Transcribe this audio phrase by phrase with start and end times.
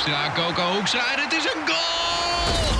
[0.00, 2.76] Hoekstra, Coco Hoekstra en het is een goal!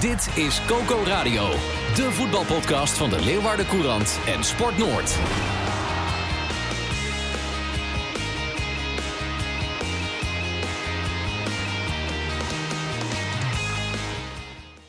[0.00, 1.48] Dit is Coco Radio,
[1.94, 5.18] de voetbalpodcast van de Leeuwarden Courant en Sport Noord.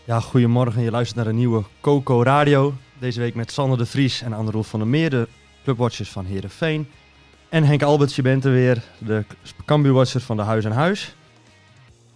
[0.03, 0.81] Ja, goedemorgen.
[0.81, 2.73] Je luistert naar een nieuwe Coco Radio.
[2.99, 5.27] Deze week met Sander de Vries en Anne-Roel van der Meer, de
[5.63, 6.87] clubwatchers van Herenveen.
[7.49, 9.23] En Henk Alberts, je bent er weer, de
[9.65, 11.15] Cambuurwatcher van de Huis en Huis.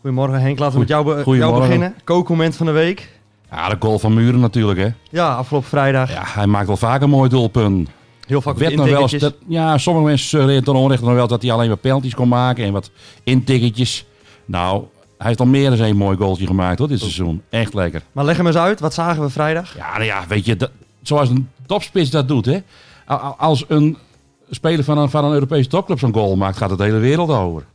[0.02, 1.62] Goedemorgen Henk, laten we met jou, be- jou Goedemorgen.
[1.62, 1.96] beginnen.
[2.04, 3.10] Coco-moment van de week.
[3.52, 4.88] Ja, de goal van Muren natuurlijk, hè.
[5.10, 6.12] Ja, afgelopen vrijdag.
[6.14, 7.90] Ja, hij maakt wel vaak een mooi doelpunt.
[8.28, 11.28] Heel vaak Werd nog wel eens dat, ja, sommige mensen suggereren ten onrechte nog wel
[11.28, 12.92] dat hij alleen maar penalties kon maken en wat
[13.24, 14.06] intikketjes.
[14.46, 14.84] Nou,
[15.18, 17.42] hij heeft al meer dan één mooi goaltje gemaakt hoor, dit seizoen.
[17.50, 18.02] Echt lekker.
[18.12, 19.76] Maar leg hem eens uit, wat zagen we vrijdag?
[19.76, 20.72] Ja, nou ja, weet je, dat,
[21.02, 22.60] zoals een topspits dat doet, hè.
[23.38, 23.98] Als een
[24.50, 27.30] speler van een, van een Europese topclub zo'n goal maakt, gaat het de hele wereld
[27.30, 27.66] over.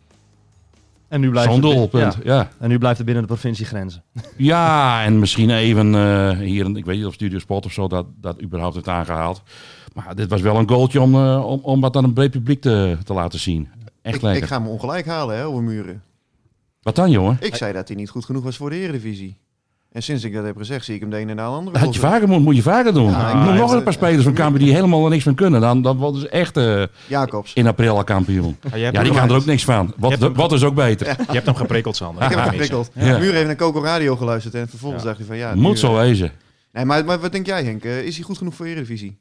[1.08, 2.34] En nu blijft Zo'n doelpunt, Ja.
[2.34, 2.48] ja.
[2.58, 4.03] En nu blijft het binnen de provinciegrenzen.
[4.36, 8.06] Ja, en misschien even eh, hier, ik weet niet of Studio Sport of zo dat,
[8.20, 9.42] dat überhaupt heeft aangehaald.
[9.95, 12.61] Maar dit was wel een goaltje om, eh, om, om wat aan een breed publiek
[12.61, 13.69] te, te laten zien.
[14.02, 14.42] Echt Ik, lekker.
[14.42, 16.02] ik ga me ongelijk halen hè, over muren.
[16.83, 17.36] Wat dan, jongen?
[17.41, 19.36] Ik zei dat hij niet goed genoeg was voor de Eredivisie.
[19.95, 21.78] En sinds ik dat heb gezegd, zie ik hem de ene en de andere.
[21.78, 23.11] Had je vaker moet, moet je vaker doen.
[23.11, 25.61] Ja, ik noem nog een paar spelers van Cambuur die helemaal er niks van kunnen.
[25.61, 26.86] Dan, dan worden ze echt eh, doen.
[27.06, 27.53] Jacobs.
[27.53, 28.56] in april al kampioen.
[28.75, 29.95] Ja, die gaan er ook niks van.
[29.97, 31.06] Wat, wat is ook beter.
[31.06, 32.23] Je hebt hem geprikkeld, Sander.
[32.23, 32.91] Ik heb hem geprikkeld.
[32.95, 33.19] Ja.
[33.19, 35.09] Muren heeft naar Coco Radio geluisterd en vervolgens Ja.
[35.09, 35.55] dacht hij van ja...
[35.55, 36.33] Moet zo eh, wezen.
[36.73, 37.85] Nee, maar, maar wat denk jij Henk?
[37.85, 39.18] Eh, is hij goed genoeg voor Eredivisie?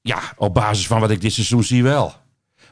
[0.00, 2.12] Ja, op basis van wat ik dit seizoen zie wel.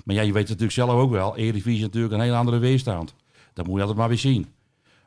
[0.05, 1.37] Maar ja, je weet het natuurlijk zelf ook wel.
[1.37, 3.15] Eredivisie is natuurlijk een hele andere weerstand.
[3.55, 4.47] Dat moet je altijd maar weer zien.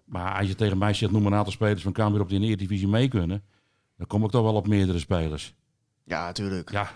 [0.06, 2.42] Maar als je tegen mij zegt, noem een aantal spelers van Cambuur op die in
[2.42, 3.44] de Eredivisie mee kunnen.
[3.98, 5.54] Dan kom ik toch wel op meerdere spelers.
[6.04, 6.72] Ja, tuurlijk.
[6.72, 6.90] Ja,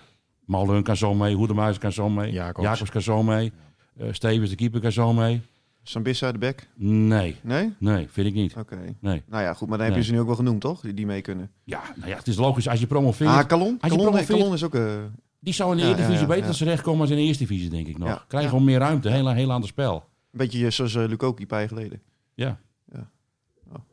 [0.46, 2.68] Malun kan zo mee, Hoedemuis kan zo mee, Jacobs.
[2.68, 3.52] Jacobs, kan zo mee,
[3.98, 5.42] eh, Stevens de keeper kan zo mee.
[5.84, 6.68] Sambissa de bek?
[6.76, 7.74] Nee, Nee?
[7.78, 8.56] nee, vind ik niet.
[8.58, 8.96] Oké.
[9.00, 9.24] Nee.
[9.28, 10.04] Nou ja, goed, maar dan heb Nee.
[10.06, 10.82] je ze nu ook wel genoemd, toch?
[10.82, 11.52] Die, die mee kunnen.
[11.64, 13.30] Ja, nou ja, het is logisch als je promoveert.
[13.30, 13.78] Ah, Calon?
[13.82, 14.76] Als je Calon, promoveert- Calon is ook...
[14.76, 14.94] eh,
[15.40, 17.70] die zou in de Ja, Eredivisie ja, ja, beter terechtkomen als in de Eerste Divisie,
[17.70, 18.08] denk ik nog.
[18.08, 18.24] Ja.
[18.28, 18.50] Krijg Ja.
[18.50, 19.96] gewoon meer ruimte, heel, heel ander spel.
[19.96, 22.02] een beetje zoals uh, Lukoki een paar jaar geleden.
[22.34, 22.60] Ja.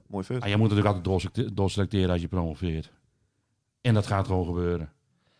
[0.08, 0.42] Mooi vet.
[0.42, 2.90] Ah, je moet natuurlijk altijd doorselect- doorselecteren als je promoveert.
[3.80, 4.92] En dat gaat gewoon gebeuren.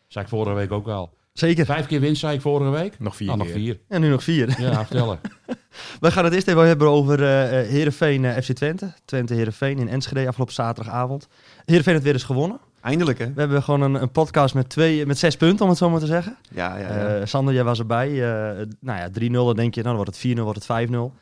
[0.06, 1.14] Zei ik vorige week ook al.
[1.32, 1.64] Zeker.
[1.64, 2.98] Vijf keer winst, zei ik vorige week.
[2.98, 3.54] Nog vier Ah, nog keer.
[3.56, 3.80] vier.
[3.88, 4.60] En nu nog vier.
[4.60, 5.20] Ja, vertellen.
[6.00, 8.92] We gaan het eerst even hebben over eh eh, Heerenveen eh, FC Twente.
[9.04, 11.28] Twente Heerenveen in Enschede afgelopen zaterdagavond.
[11.64, 12.60] Heerenveen heeft weer eens gewonnen.
[12.80, 13.32] Eindelijk, hè?
[13.32, 16.00] We hebben gewoon een, een podcast met, twee, met zes punten, om het zo maar
[16.00, 16.36] te zeggen.
[16.50, 17.26] Ja, ja, ja.
[17.26, 18.08] Sander, jij was erbij.
[18.08, 21.12] Eh, nou ja, 3-0, dan denk je, nou, dan wordt het 4-0, wordt het 5-0.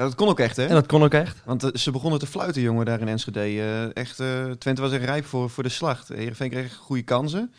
[0.00, 0.66] Ja, dat kon ook echt, hè?
[0.66, 1.42] En dat kon ook echt.
[1.44, 3.40] Want eh, ze begonnen te fluiten, jongen, daar in Enschede.
[3.40, 6.08] Eh, echt, eh, Twente was echt rijp voor, voor de slacht.
[6.08, 7.52] Heerenveen kreeg goede kansen.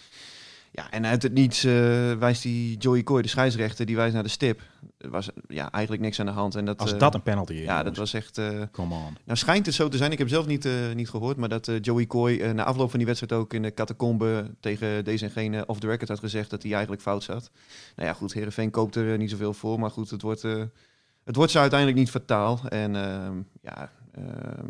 [0.72, 1.72] Ja, en uit het niets eh,
[2.14, 4.62] wijst die Joey Coy, de scheidsrechter, die wijst naar de stip.
[4.98, 6.56] Er was ja, eigenlijk niks aan de hand.
[6.56, 7.64] En dat, Als dat een penalty is.
[7.64, 8.38] Ja, dat was echt...
[8.38, 9.18] eh, Come on.
[9.26, 11.68] nou schijnt het zo te zijn, ik heb zelf niet, eh, niet gehoord, maar dat
[11.68, 15.32] eh, Joey Coy na afloop van die wedstrijd ook in de catacombe tegen deze en
[15.32, 17.52] gene off the record had gezegd dat hij eigenlijk fout zat.
[17.96, 20.62] Nou ja, goed, Heerenveen koopt er niet zoveel voor, maar goed, het wordt, eh,
[21.32, 22.60] het wordt ze uiteindelijk niet fataal.
[22.70, 24.66] En ehm, ja, ehm,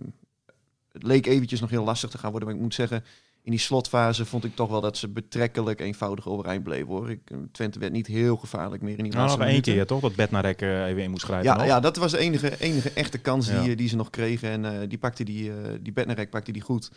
[0.92, 3.04] het leek eventjes nog heel lastig te gaan worden, maar ik moet zeggen,
[3.44, 7.10] in die slotfase vond ik toch wel dat ze betrekkelijk eenvoudig overeind bleef hoor.
[7.10, 9.86] Ik, eh, Twente werd niet heel gevaarlijk meer in die Nou, laatste nog één keer
[9.86, 10.02] toch?
[10.02, 11.46] Dat Bednarek eh even in moest schrijven.
[11.52, 11.66] Ja, nog.
[11.66, 13.68] ja, dat was de enige, enige echte kans die, Ja.
[13.70, 14.50] eh, die ze nog kregen.
[14.66, 16.92] En die pakte die, eh die Bednarek pakte die goed.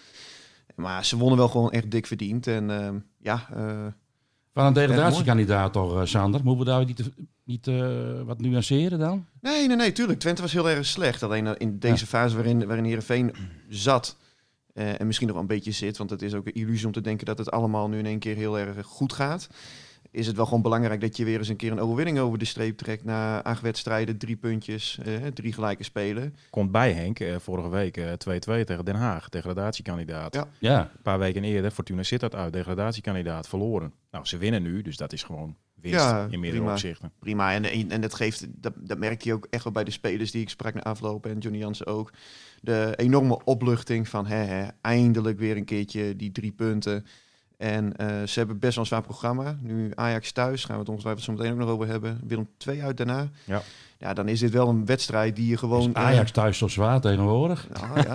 [0.75, 2.47] Maar ze wonnen wel gewoon echt dik verdiend.
[2.47, 3.49] En ehm, ja,
[4.55, 6.41] Van een degradatiekandidaat toch, eh, Sander?
[6.45, 7.11] Moeten we daar niet,
[7.45, 9.27] niet eh, wat nuanceren dan?
[9.41, 10.19] nee, nee, nee, tuurlijk.
[10.19, 11.23] Twente was heel erg slecht.
[11.23, 13.35] Alleen eh, in deze fase waarin, waarin Heerenveen
[13.69, 14.17] zat...
[14.73, 15.97] en misschien nog een beetje zit...
[15.97, 18.19] want het is ook een illusie om te denken dat het allemaal nu in één
[18.19, 19.49] keer heel erg goed gaat...
[20.15, 22.45] is het wel gewoon belangrijk dat je weer eens een keer een overwinning over de
[22.45, 23.05] streep trekt...
[23.05, 26.37] na acht wedstrijden, drie puntjes, eh, drie gelijke spelen.
[26.51, 30.35] Komt bij Henk, eh, vorige week eh, 2-2 tegen Den Haag, degradatiekandidaat.
[30.35, 30.47] Ja.
[30.59, 33.93] Ja, Een paar weken eerder, Fortuna zit dat uit, degradatiekandidaat, verloren.
[34.11, 36.73] Nou, ze winnen nu, dus dat is gewoon winst Ja, in meerdere prima.
[36.73, 37.13] opzichten.
[37.19, 37.53] prima.
[37.53, 40.31] En, en, en dat, geeft, dat, dat merk je ook echt wel bij de spelers
[40.31, 42.13] die ik sprak na afloop en Johnny Jansen ook.
[42.61, 47.07] De enorme opluchting van hè, hè, eindelijk weer een keertje die drie punten.
[47.65, 49.57] En eh, ze hebben best wel een zwaar programma.
[49.61, 52.21] Nu Ajax thuis, gaan we het ongetwijfeld zo meteen ook nog over hebben.
[52.27, 53.29] Willem 2 uit daarna.
[53.45, 53.63] Ja.
[53.99, 55.89] Ja, dan is dit wel een wedstrijd die je gewoon...
[55.89, 57.67] Is Ajax thuis zo zwaar tegenwoordig?
[57.73, 58.15] eh, nou, ja.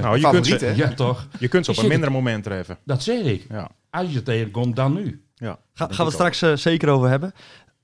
[0.00, 0.70] Nou, je, kunt Favoriet, hè?
[0.74, 1.26] ze, Ja, toch?
[1.38, 2.78] je kunt ze op een minder moment treffen.
[2.84, 3.46] Dat zeg ik.
[3.48, 3.70] Ja.
[3.90, 5.22] Als je tegenkomt, dan nu.
[5.34, 5.58] Ja.
[5.74, 7.32] Ga, gaan we straks eh, zeker over hebben.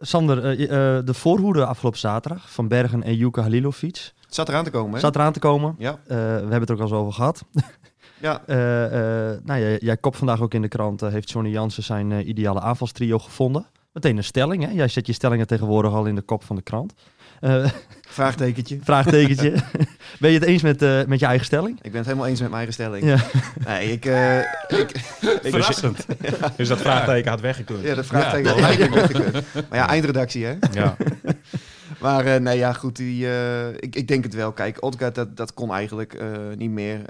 [0.01, 0.63] Sander, eh,
[0.97, 4.95] eh, de voorhoede afgelopen zaterdag van Bergen en Juka Halilovic Het zat eraan te komen,
[4.95, 5.01] hè?
[5.01, 5.75] zat eraan te komen.
[5.79, 7.45] Ja, Eh, we hebben het er ook al eens over gehad.
[8.23, 8.43] ja.
[8.47, 8.85] Eh,
[9.31, 12.29] eh, nou, jij, jij kopt vandaag ook in de krant, eh, heeft Johnny Jansen zijn
[12.29, 13.67] ideale aanvalstrio gevonden.
[13.93, 14.71] Meteen een stelling, hè?
[14.71, 16.95] Jij zet je stellingen tegenwoordig al in de kop van de krant.
[17.41, 17.65] Eh,
[18.09, 18.79] vraagtekentje.
[18.91, 19.55] vraagtekentje.
[20.19, 21.77] ben je het eens met, eh, met je eigen stelling?
[21.77, 23.05] Ik ben het helemaal eens met mijn eigen stelling.
[23.05, 23.17] Ja.
[23.67, 24.05] Nee, ik...
[24.05, 24.39] eh,
[24.69, 24.91] ik,
[25.43, 26.07] Verrassend.
[26.57, 27.83] Dus dat vraagteken had weggekund.
[27.85, 29.45] ja, dat vraagteken had eigenlijk weggekund.
[29.69, 30.55] Maar ja, eindredactie, hè?
[30.73, 30.97] Ja.
[32.02, 32.96] Maar eh, nee, ja, goed.
[32.96, 34.52] Die, eh, ik, ik denk het wel.
[34.52, 37.04] Kijk, Odgaard, dat, dat kon eigenlijk eh, niet meer.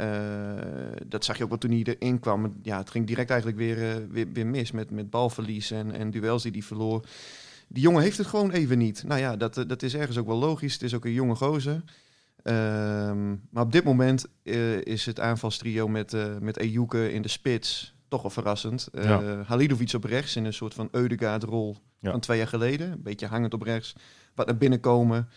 [1.06, 2.54] Dat zag je ook wel toen hij erin kwam.
[2.62, 6.42] Ja, het ging direct eigenlijk weer, weer, weer mis met, met balverlies en, en duels
[6.42, 7.06] die hij verloor.
[7.68, 9.04] Die jongen heeft het gewoon even niet.
[9.06, 10.72] Nou ja, dat, dat is ergens ook wel logisch.
[10.72, 11.82] Het is ook een jonge gozer.
[12.42, 14.26] Ehm, maar op dit moment
[14.82, 18.88] is het aanvalstrio met, met Ejuke in de spits toch wel verrassend.
[18.92, 19.42] Ja.
[19.46, 22.10] Halilovic op rechts in een soort van Eudegaard-rol Ja.
[22.10, 22.92] van twee jaar geleden.
[22.92, 23.94] Een beetje hangend op rechts.
[24.34, 25.29] Wat naar binnen komen.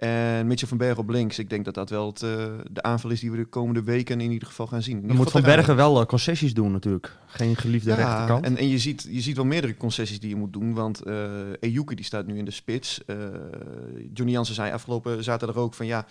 [0.00, 1.38] En Mitchell van Bergen op links.
[1.38, 4.20] Ik denk dat dat wel het, eh, de aanval is die we de komende weken
[4.20, 4.94] in ieder geval gaan zien.
[4.94, 7.16] Dan ieder moet Van Bergen wel eh, concessies doen natuurlijk.
[7.26, 8.44] Geen geliefde rechterkant.
[8.44, 10.74] en, en je, ziet, je ziet wel meerdere concessies die je moet doen.
[10.74, 11.30] Want eh
[11.60, 13.00] Ejuke die staat nu in de spits.
[14.12, 16.06] Johnny Jansen zei afgelopen zaterdag ook van ja...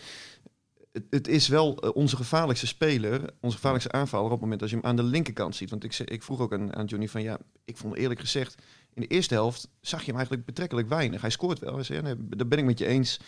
[0.92, 4.77] Het, het is wel onze gevaarlijkste speler, onze gevaarlijkste aanvaller op het moment als je
[4.77, 5.69] hem aan de linkerkant ziet.
[5.69, 8.56] Want ik, ik vroeg ook aan, aan Johnny van ja, ik vond eerlijk gezegd,
[8.94, 11.21] in de eerste helft zag je hem eigenlijk betrekkelijk weinig.
[11.21, 13.19] Hij scoort wel, ja, nee, daar ben ik met je eens.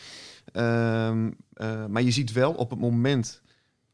[0.52, 3.42] Ehm, eh, maar je ziet wel op het moment,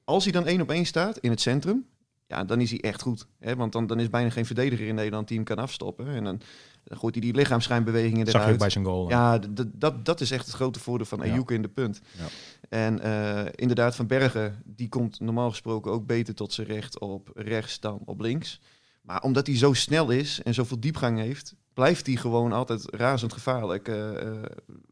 [0.04, 1.86] als hij dan één op één staat in het centrum,
[2.28, 3.28] ja, dan is hij echt goed.
[3.40, 3.56] Hè?
[3.56, 6.08] Want dan, dan is bijna geen verdediger in Nederland die hem kan afstoppen.
[6.08, 6.42] En dan,
[6.84, 8.60] dan gooit hij die lichaamsschijnbewegingen Dat zag je ook eruit.
[8.60, 9.10] bij zijn goal.
[9.10, 9.40] Ja,
[9.74, 11.32] dat, dat is echt het grote voordeel van Ja.
[11.32, 12.02] Ayouk in de punt.
[12.18, 12.26] Ja.
[12.70, 17.30] En eh, inderdaad, Van Bergen, die komt normaal gesproken ook beter tot zijn recht op
[17.36, 18.60] rechts dan op links.
[19.08, 23.34] Maar omdat hij zo snel is en zoveel diepgang heeft, blijft hij gewoon altijd razend
[23.34, 23.88] gevaarlijk.
[23.88, 24.44] eh, eh,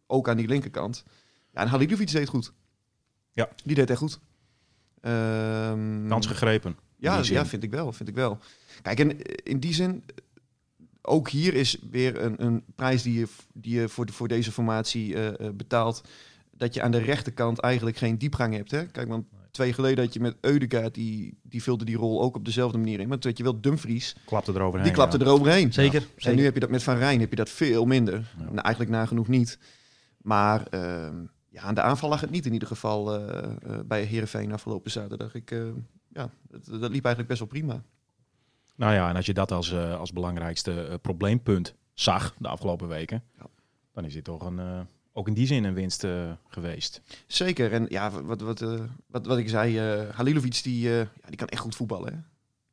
[0.08, 1.04] ook aan die linkerkant.
[1.54, 2.54] Ja, en Halilovic deed goed.
[3.34, 3.50] Ja.
[3.64, 4.20] Die deed echt goed.
[5.02, 6.78] Ehm, Kans gegrepen.
[6.98, 7.94] ja, ja, vind ik wel.
[7.94, 8.38] Vind ik wel.
[8.82, 10.04] Kijk, en in die zin,
[11.02, 14.52] ook hier is weer een, een prijs die je, die je voor, de- voor deze
[14.52, 16.04] formatie eh, eh, betaalt.
[16.52, 18.72] Dat je aan de rechterkant eigenlijk geen diepgang hebt.
[18.72, 18.86] Hè?
[18.86, 19.26] Kijk, want
[19.56, 22.78] twee jaar geleden had je met Eudegaard, die, die vulde die rol ook op dezelfde
[22.78, 23.08] manier in.
[23.08, 24.84] Maar toen had je wel Dumfries, Klapte eroverheen.
[24.84, 25.26] die klapte ja.
[25.26, 25.74] eroverheen.
[25.74, 26.02] Zeker.
[26.02, 26.38] En zeker.
[26.38, 28.14] nu heb je dat met Van Rijn, heb je dat veel minder.
[28.14, 28.44] Ja.
[28.44, 29.60] Nou, eigenlijk nagenoeg niet.
[30.18, 31.16] Maar ehm,
[31.50, 34.92] ja, aan de aanval lag het niet in ieder geval eh, eh, bij Heerenveen afgelopen
[34.92, 35.36] zaterdag.
[35.36, 35.60] Ik, eh,
[36.14, 37.84] ja, dat, dat liep eigenlijk best wel prima.
[38.76, 43.46] Nou ja, en als je dat als, als belangrijkste probleempunt zag de afgelopen weken, Ja.
[43.94, 44.80] dan is dit toch een, eh,
[45.18, 47.02] ook in die zin een winst eh, geweest.
[47.28, 47.72] Zeker.
[47.72, 51.48] En ja, wat, wat, eh, wat, wat ik zei, eh Halilovic die, ja, die kan
[51.48, 52.14] echt goed voetballen.
[52.14, 52.20] Hè?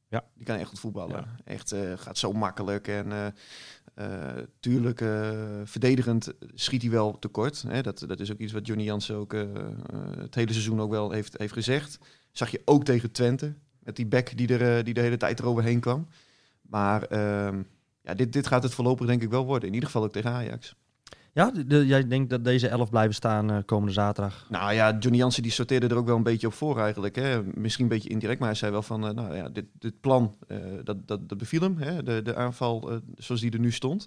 [0.09, 0.25] Ja.
[0.35, 1.17] Die kan echt goed voetballen.
[1.17, 1.37] Ja.
[1.45, 2.89] Echt gaat zo makkelijk.
[2.89, 3.35] En
[4.61, 4.99] tuurlijk,
[5.65, 7.65] verdedigend schiet hij wel tekort.
[7.69, 7.83] Hè?
[7.83, 9.33] Dat, dat is ook iets wat Johnny Jansen ook
[10.17, 11.99] het hele seizoen ook wel heeft, heeft gezegd.
[12.33, 13.55] Zag je ook tegen Twente.
[13.79, 16.07] Met die back die, er, die de hele tijd eroverheen kwam.
[16.63, 17.63] Maar ehm,
[18.03, 19.69] ja, dit, dit gaat het voorlopig denk ik wel worden.
[19.69, 20.75] In ieder geval ook tegen Ajax.
[21.35, 24.47] Ja, de- de- jij denkt dat deze elf blijven staan eh, komende zaterdag.
[24.51, 27.17] Nou ja, Johnny Jansen die sorteerde er ook wel een beetje op voor eigenlijk.
[27.17, 27.43] Hè.
[27.43, 29.07] Misschien een beetje indirect, maar hij zei wel van...
[29.07, 31.77] eh, nou ja, dit, dit plan, eh, dat, dat, dat beviel hem.
[31.79, 32.03] Hè.
[32.03, 34.07] De, de aanval zoals die er nu stond.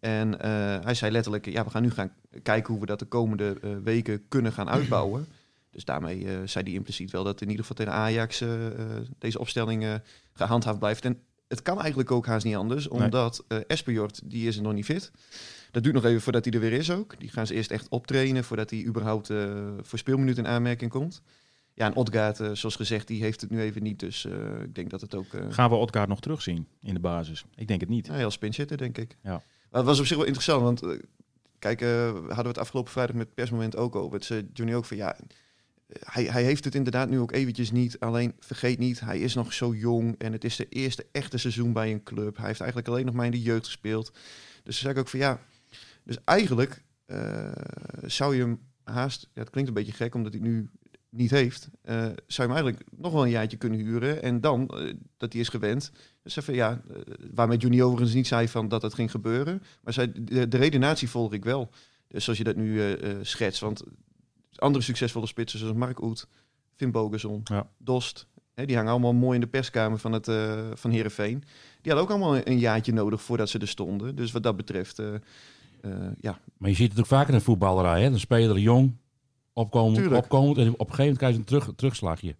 [0.00, 0.40] En
[0.84, 1.46] hij zei letterlijk...
[1.46, 2.12] Ja, we gaan nu gaan
[2.42, 5.26] kijken hoe we dat de komende weken kunnen gaan uitbouwen.
[5.72, 8.44] Dus daarmee zei hij impliciet wel dat in ieder geval tegen Ajax...
[9.18, 9.94] deze opstelling eh,
[10.32, 11.04] gehandhaafd blijft.
[11.04, 12.88] En het kan eigenlijk ook haast niet anders.
[12.88, 13.00] Nee.
[13.02, 15.10] Omdat eh Espejord, die is er nog niet fit.
[15.70, 17.20] Dat duurt nog even voordat hij er weer is ook.
[17.20, 21.22] Die gaan ze eerst echt optrainen voordat hij überhaupt eh, voor speelminuten in aanmerking komt.
[21.74, 24.00] Ja, en Odgaard, eh, zoals gezegd, die heeft het nu even niet.
[24.00, 25.26] Dus eh, ik denk dat het ook...
[25.48, 27.44] Gaan we Odgaard nog terugzien in de basis?
[27.54, 28.06] Ik denk het niet.
[28.06, 29.16] nou, heel spin zitten, denk ik.
[29.22, 29.30] Ja.
[29.30, 30.98] Maar het was op zich wel interessant, want
[31.58, 34.14] kijk, hadden we het afgelopen vrijdag met persmoment ook over.
[34.14, 35.16] Het zei Johnny ook van ja,
[35.98, 38.00] hij, hij heeft het inderdaad nu ook eventjes niet.
[38.00, 41.72] Alleen vergeet niet, hij is nog zo jong en het is de eerste echte seizoen
[41.72, 42.36] bij een club.
[42.36, 44.12] Hij heeft eigenlijk alleen nog maar in de jeugd gespeeld.
[44.64, 45.40] Dus toen zei ik ook van ja,
[46.10, 47.52] dus eigenlijk eh,
[48.02, 50.70] zou je hem haast, ja, het klinkt een beetje gek omdat hij nu
[51.08, 54.68] niet heeft, eh, zou je hem eigenlijk nog wel een jaartje kunnen huren en dan
[54.68, 55.92] eh, dat hij is gewend.
[56.22, 56.80] Dus even ja,
[57.34, 61.08] waarmee Johnny overigens niet zei van dat het ging gebeuren, maar zei de, de redenatie
[61.08, 61.70] volg ik wel.
[62.08, 63.82] Dus zoals je dat nu schetst, want
[64.56, 66.28] andere succesvolle spitsen zoals Mark Oet,
[66.76, 67.70] Finn Bogerson, Ja.
[67.78, 70.30] Dost Hè, die hangen allemaal mooi in de perskamer van, het,
[70.74, 71.38] van Heerenveen.
[71.82, 74.16] Die hadden ook allemaal een jaartje nodig voordat ze er stonden.
[74.16, 75.02] Dus wat dat betreft,
[76.20, 78.02] ja, Maar je ziet het ook vaker in de voetballerij.
[78.02, 78.10] Hè?
[78.10, 78.96] Dan speler jong,
[79.52, 80.22] opkomend, Tuurlijk.
[80.24, 80.58] opkomend.
[80.58, 82.36] En op een gegeven moment krijg je een terug, terugslagje.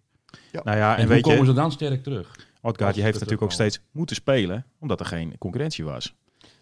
[0.51, 2.47] Nou ja, En, en hoe komen je, ze dan sterk terug?
[2.61, 6.15] Odgaard heeft natuurlijk ook steeds moeten spelen, omdat er geen concurrentie was.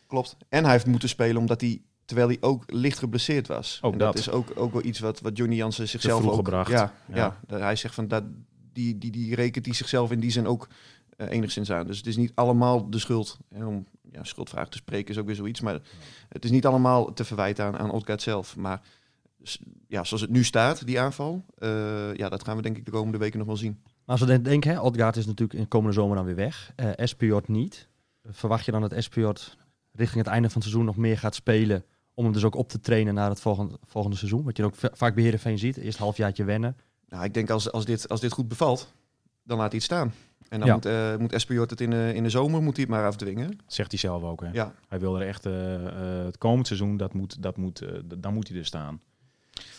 [0.08, 0.38] klopt.
[0.50, 3.80] En hij heeft moeten spelen omdat hij, terwijl hij ook licht geblesseerd was.
[3.82, 4.22] Ook en dat, dat.
[4.22, 6.36] is ook, ook wel iets wat, wat Johnny Jansen zichzelf ook...
[6.36, 6.72] gebracht.
[6.72, 7.40] Ja, Ja.
[7.48, 8.24] hij zegt van, dat,
[8.74, 10.68] die, die, die rekent hij zichzelf in die zin ook
[11.18, 11.88] eh, enigszins aan.
[11.88, 13.38] Dus het is niet allemaal de schuld.
[13.54, 15.62] Hè, om ja, schuldvraag te spreken is ook weer zoiets.
[15.62, 15.80] Maar
[16.30, 18.56] het is niet allemaal te verwijten aan, aan Odgaard zelf.
[18.56, 18.82] Maar
[19.88, 22.92] ja, zoals het nu staat, die aanval, eh, ja, dat gaan we denk ik de
[22.92, 23.80] komende weken nog wel zien.
[23.84, 26.74] Maar als we denken, hè, Odgaard is natuurlijk in komende zomer dan weer weg.
[26.76, 27.88] Espejord niet.
[28.24, 29.58] Verwacht je dan dat Espejord
[29.92, 31.86] richting het einde van het seizoen nog meer gaat spelen...
[32.14, 34.44] om hem dus ook op te trainen naar het volgende, volgende seizoen?
[34.44, 35.78] Wat je ook va- vaak bij Heerenveen ziet.
[35.78, 36.78] Eerst halfjaartje wennen.
[37.08, 38.94] Nou, ik denk als, als, dit, als dit goed bevalt,
[39.44, 40.14] dan laat hij het staan.
[40.50, 40.74] En dan Ja.
[40.74, 43.60] moet, eh moet het in de, in de zomer moet hij het maar afdwingen.
[43.68, 44.42] Zegt hij zelf ook.
[44.42, 44.50] Hè?
[44.52, 45.76] Ja, Hij wil er echt eh,
[46.20, 47.84] eh, het komend seizoen, dat moet, dat moet,
[48.18, 49.02] dan moet hij er staan.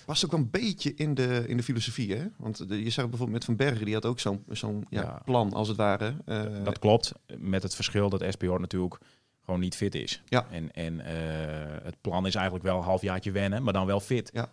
[0.06, 2.24] past ook wel een beetje in de, in de filosofie, hè?
[2.36, 5.20] Want de, je zag bijvoorbeeld met Van Bergen, die had ook zo'n zo'n ja, Ja.
[5.24, 6.14] plan, als het ware.
[6.64, 8.98] Dat klopt, met het verschil dat SPO natuurlijk
[9.44, 10.22] gewoon niet fit is.
[10.28, 10.46] Ja.
[10.50, 10.98] En, en
[11.84, 14.30] het plan is eigenlijk wel een halfjaartje wennen, maar dan wel fit.
[14.32, 14.48] Ja.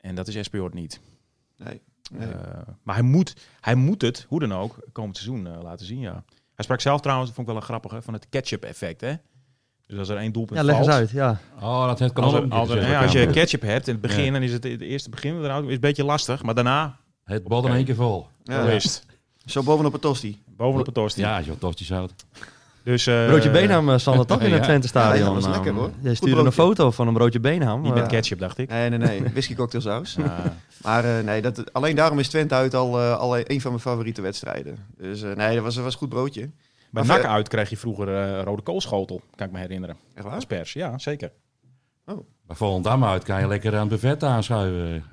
[0.00, 1.00] En dat is SPO niet.
[1.56, 1.80] nee,
[2.12, 2.28] nee.
[2.28, 2.38] Eh,
[2.82, 6.24] maar hij moet, hij moet het, hoe dan ook, komend seizoen eh, laten zien, ja.
[6.54, 9.14] Hij sprak zelf trouwens, dat vond ik wel een grappige, van het ketchup effect, hè.
[9.86, 11.10] Dus als er één doelpunt Ja, leg eens valt, uit.
[11.10, 11.38] Ja.
[11.60, 14.02] Oh, dat heeft kan Als, er- als, er- ja, als je ketchup hebt in het
[14.02, 14.30] begin, Ja.
[14.32, 17.66] dan is het het eerste begin eruit is een beetje lastig, maar daarna Het bal
[17.66, 18.26] in één keer vol.
[18.42, 18.80] Ja,
[19.44, 19.64] zo het.
[19.66, 20.42] Bovenop het tosti.
[20.46, 21.20] Bovenop het tosti.
[21.20, 22.14] Ja, joh, tosti zout.
[22.84, 24.62] Dus, eh, Broodje Benham, eh, Sander, toch in het.
[24.62, 25.18] Twente Stadion.
[25.18, 25.90] Ja, dat was eh, lekker, hoor.
[26.00, 27.80] Jij stuurde een foto van een broodje Benham.
[27.82, 28.68] Niet eh, met ketchup, dacht ik.
[28.70, 29.22] Nee, nee, nee.
[29.32, 30.14] Whisky cocktailsaus.
[30.18, 30.56] Ja.
[30.82, 33.82] Maar eh, nee, dat, alleen daarom is Twente uit al, eh, al een van mijn
[33.82, 34.76] favoriete wedstrijden.
[34.96, 36.50] Dus eh, nee, dat was, dat was een goed broodje.
[36.90, 39.96] Bij Maar NAC uit kreeg je vroeger eh, rode koolschotel, kan ik me herinneren.
[40.14, 40.34] Echt waar?
[40.34, 41.32] Als pers, ja, zeker.
[42.46, 45.04] Bij Volendam uit kan je lekker aan het buffet aanschuiven.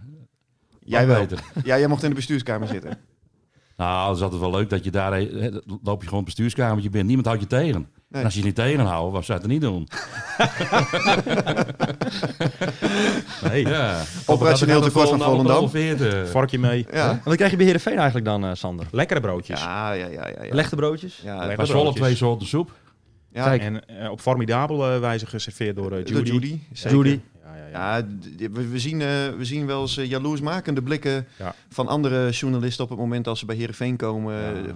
[0.84, 1.26] Jij wel.
[1.64, 2.98] Ja, jij mocht in de bestuurskamer zitten.
[3.78, 5.14] Nou, dat is altijd wel leuk dat je daar...
[5.14, 7.06] eh, dan loop je gewoon het bestuurskamertje binnen.
[7.08, 7.88] Niemand houdt je tegen.
[8.12, 9.88] En als je je niet tegenhoudt, wat zou je het niet doen?
[13.44, 14.02] Nee, Ja.
[14.26, 15.70] Operationeel tekort van Volendam.
[16.28, 16.86] vorkje mee.
[16.92, 17.10] Ja.
[17.10, 18.86] En wat krijg je bij Heerenveen eigenlijk dan, eh, Sander?
[18.92, 19.62] Lekkere broodjes.
[19.62, 20.44] Ja, ja, ja, ja.
[20.44, 20.56] ja.
[20.56, 21.20] Lechte broodjes?
[21.24, 22.04] Ja, Lekker Maar Zwolle broodjes.
[22.04, 22.72] twee soorten soep.
[23.34, 23.44] ja.
[23.44, 23.62] Kijk.
[23.62, 26.60] En eh, op formidabele wijze geserveerd door eh, Door Judy.
[26.74, 27.20] Judy.
[27.72, 28.08] Ja,
[28.52, 31.56] we, we zien, eh, we zien wel eens eh, jaloersmakende blikken Ja.
[31.70, 34.34] van andere journalisten op het moment als ze bij Heerenveen komen.
[34.36, 34.74] Ja.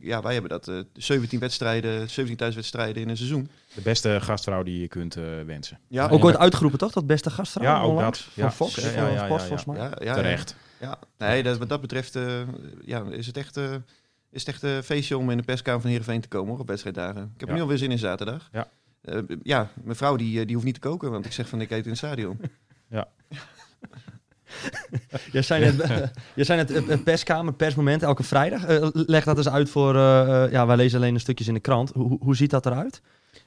[0.00, 0.68] Ja wij hebben dat.
[0.68, 3.48] eh 17 wedstrijden, 17 thuiswedstrijden in een seizoen.
[3.74, 5.78] De beste gastvrouw die je kunt eh, wensen.
[5.88, 6.92] Ja, Ook ooit uitgeroepen, toch?
[6.92, 8.18] Dat beste gastvrouw Ja, ook dat.
[8.18, 8.50] Van Ja.
[8.52, 9.76] Fox, Ja, van ja, ja, Sport, ja, volgens mij.
[9.76, 10.56] ja, ja, Terecht.
[10.80, 12.40] Ja, nee, dat, wat dat betreft eh,
[12.84, 13.64] ja, is het echt, eh,
[14.30, 16.68] is het echt een feestje om in de perskamer van Heerenveen te komen hoor, op
[16.68, 17.30] wedstrijddagen.
[17.34, 17.54] Ik heb Ja.
[17.54, 18.48] nu alweer zin in zaterdag.
[18.52, 18.68] Ja.
[19.00, 21.60] Eh, ja, mijn vrouw die, eh, die hoeft niet te koken, want ik zeg van
[21.60, 22.40] ik eet in het stadion.
[25.32, 28.64] Jij eh, jij zei net eh, eh, perskamer, persmoment, elke vrijdag.
[28.64, 29.94] Eh, leg dat eens uit voor...
[29.96, 31.90] eh, eh, ja, wij lezen alleen de stukjes in de krant.
[31.90, 33.02] Hoe, hoe ziet dat eruit?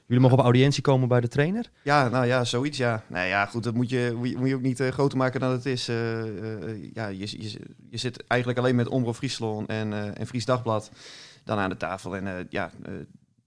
[0.06, 1.70] Jullie mogen op audiëntie komen bij de trainer?
[1.82, 3.02] Ja, nou ja, zoiets ja.
[3.06, 5.88] Nou ja, goed, dat moet je, moet je, ook niet groter maken dan het is.
[5.88, 10.26] Eh, eh, ja, je, je, je zit eigenlijk alleen met Omroep Friesland en, eh en
[10.26, 10.90] Fries Dagblad
[11.44, 12.16] dan aan de tafel.
[12.16, 12.92] En eh, ja, eh,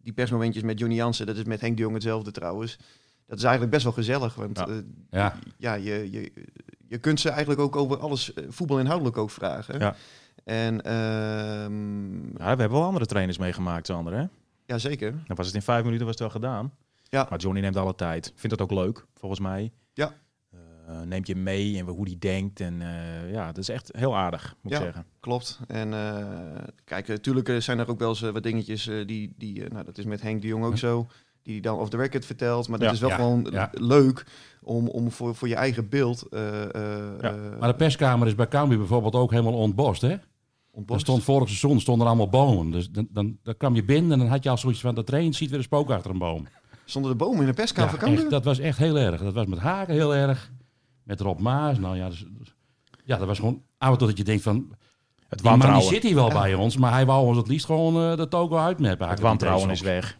[0.08, 2.78] die persmomentjes met Johnny Jansen, dat is met Henk de Jong hetzelfde trouwens.
[3.26, 4.66] Dat is eigenlijk best wel gezellig, want Ja.
[4.70, 5.36] ja, Ja.
[5.58, 6.32] ja je, je,
[6.88, 9.80] je kunt ze eigenlijk ook over alles eh, voetbalinhoudelijk ook vragen.
[9.80, 9.96] Ja.
[10.44, 14.14] En ehm, Ja, we hebben wel andere trainers meegemaakt, Sander.
[14.14, 14.26] Hè?
[14.66, 15.12] ja, zeker.
[15.12, 16.74] Dan was het in vijf minuten was het wel gedaan.
[17.10, 17.28] Ja.
[17.30, 18.32] Maar Johnny neemt alle tijd.
[18.36, 19.72] Vindt dat ook leuk, volgens mij.
[19.94, 20.14] Ja.
[20.88, 22.60] Eh, neemt je mee en hoe die denkt.
[22.60, 24.84] En eh, ja, dat is echt heel aardig, moet ik Ja.
[24.84, 25.06] zeggen.
[25.20, 25.60] Klopt.
[25.68, 26.26] En eh,
[26.84, 30.06] kijk, natuurlijk zijn er ook wel eens wat dingetjes eh, die, die nou dat is
[30.06, 31.08] met Henk de Jong ook zo,
[31.44, 32.68] die dan off the record vertelt.
[32.68, 33.70] Maar dat Ja, is wel ja, gewoon ja.
[33.74, 34.26] leuk
[34.62, 36.70] om, om voor, voor je eigen beeld eh eh
[37.22, 40.16] Ja, eh, Maar de perskamer is bij Cambuur bijvoorbeeld ook helemaal ontbost, hè?
[40.88, 42.72] Er stond vorig seizoen stonden er allemaal bomen.
[42.72, 44.96] Dus dan, dan, dan kwam je binnen en dan had je al zoiets van...
[44.96, 46.48] de trainer ziet weer een spook achter een boom.
[46.86, 49.22] Stonden de bomen in de perskamer Ja, echt, dat was echt heel erg.
[49.22, 50.52] Dat was met Haken heel erg.
[51.08, 51.80] Met Rob Maas.
[51.80, 52.54] Nou ja, dus, dus-
[53.04, 54.72] ja dat was gewoon af en toe dat je denkt van...
[55.28, 56.42] Het Die man die zit hier wel Ja.
[56.42, 59.08] bij ons, maar hij wou ons het liefst gewoon uh, de togo uitmappen.
[59.10, 60.18] het wantrouwen is weg.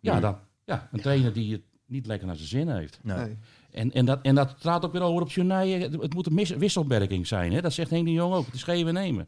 [0.00, 3.00] Ja, dan, ja, een trainer die het niet lekker naar zijn zin heeft.
[3.02, 3.38] Nee.
[3.70, 5.80] En, en, dat, en dat straalt ook weer over op Journaaien.
[5.80, 7.52] Het, het moet een mis- wisselwerking zijn.
[7.52, 7.60] Hè?
[7.60, 8.44] Dat zegt Henk de Jong ook.
[8.46, 9.26] Het is geven en nemen.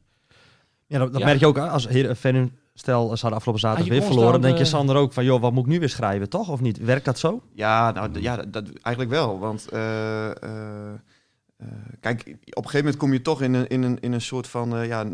[0.87, 1.27] Ja, dat, dat Ja.
[1.27, 1.59] merk je ook.
[1.59, 4.33] Als Heerenveen, stel, ze hadden afgelopen zaterdag Ah, weer verloren.
[4.33, 6.49] Dan denk je Sander ook van, joh, wat moet ik nu weer schrijven, toch?
[6.49, 6.79] Of niet?
[6.79, 7.43] Werkt dat zo?
[7.53, 9.39] Ja, nou ja, dat, dat eigenlijk wel.
[9.39, 10.93] Want eh, eh,
[11.57, 11.67] eh,
[12.01, 14.47] kijk, op een gegeven moment kom je toch in een, in een, in een soort
[14.47, 15.07] van ja,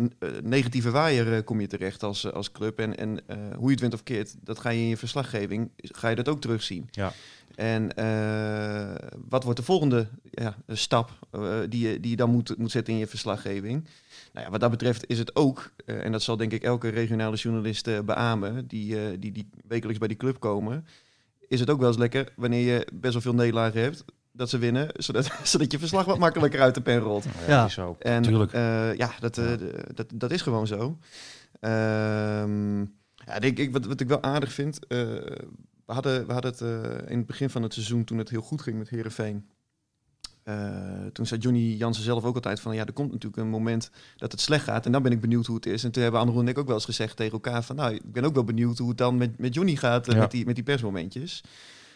[0.43, 2.79] negatieve waaier kom je terecht als, als club.
[2.79, 5.71] En, en eh, hoe je het wint of keert, dat ga je in je verslaggeving,
[5.77, 6.89] ga je dat ook terugzien.
[6.91, 7.13] Ja.
[7.55, 8.95] En eh,
[9.29, 11.11] wat wordt de volgende ja, stap
[11.69, 13.87] die, je, die je dan moet, moet zetten in je verslaggeving?
[14.37, 16.89] Nou ja, wat dat betreft is het ook, eh, en dat zal denk ik elke
[16.89, 20.87] regionale journalist eh, beamen, die, eh, die, die wekelijks bij die club komen,
[21.49, 24.59] is het ook wel eens lekker wanneer je best wel veel nederlagen hebt, dat ze
[24.59, 27.25] winnen, zodat, zodat je verslag wat makkelijker uit de pen rolt.
[27.47, 27.69] Ja.
[27.69, 27.97] zo.
[27.99, 28.53] En Tuurlijk.
[28.53, 29.53] eh, ja, dat, eh,
[29.95, 30.99] dat, dat is gewoon zo.
[31.61, 32.81] Ehm,
[33.15, 34.87] ja, denk ik, wat, wat ik wel aardig vind.
[34.87, 34.99] eh,
[35.87, 36.61] we, hadden, we hadden het
[37.09, 39.49] in het begin van het seizoen, toen het heel goed ging met Herenveen.
[41.13, 44.33] Toen zei Johnny Jansen zelf ook altijd van ja, er komt natuurlijk een moment dat
[44.33, 44.87] het slecht gaat.
[44.87, 45.85] En dan ben ik benieuwd hoe het is.
[45.85, 48.13] En toen hebben Anne en ik ook wel eens gezegd tegen elkaar van nou, ik
[48.13, 50.21] ben ook wel benieuwd hoe het dan met, met Johnny gaat, eh, Ja.
[50.21, 51.43] met, die, met die persmomentjes.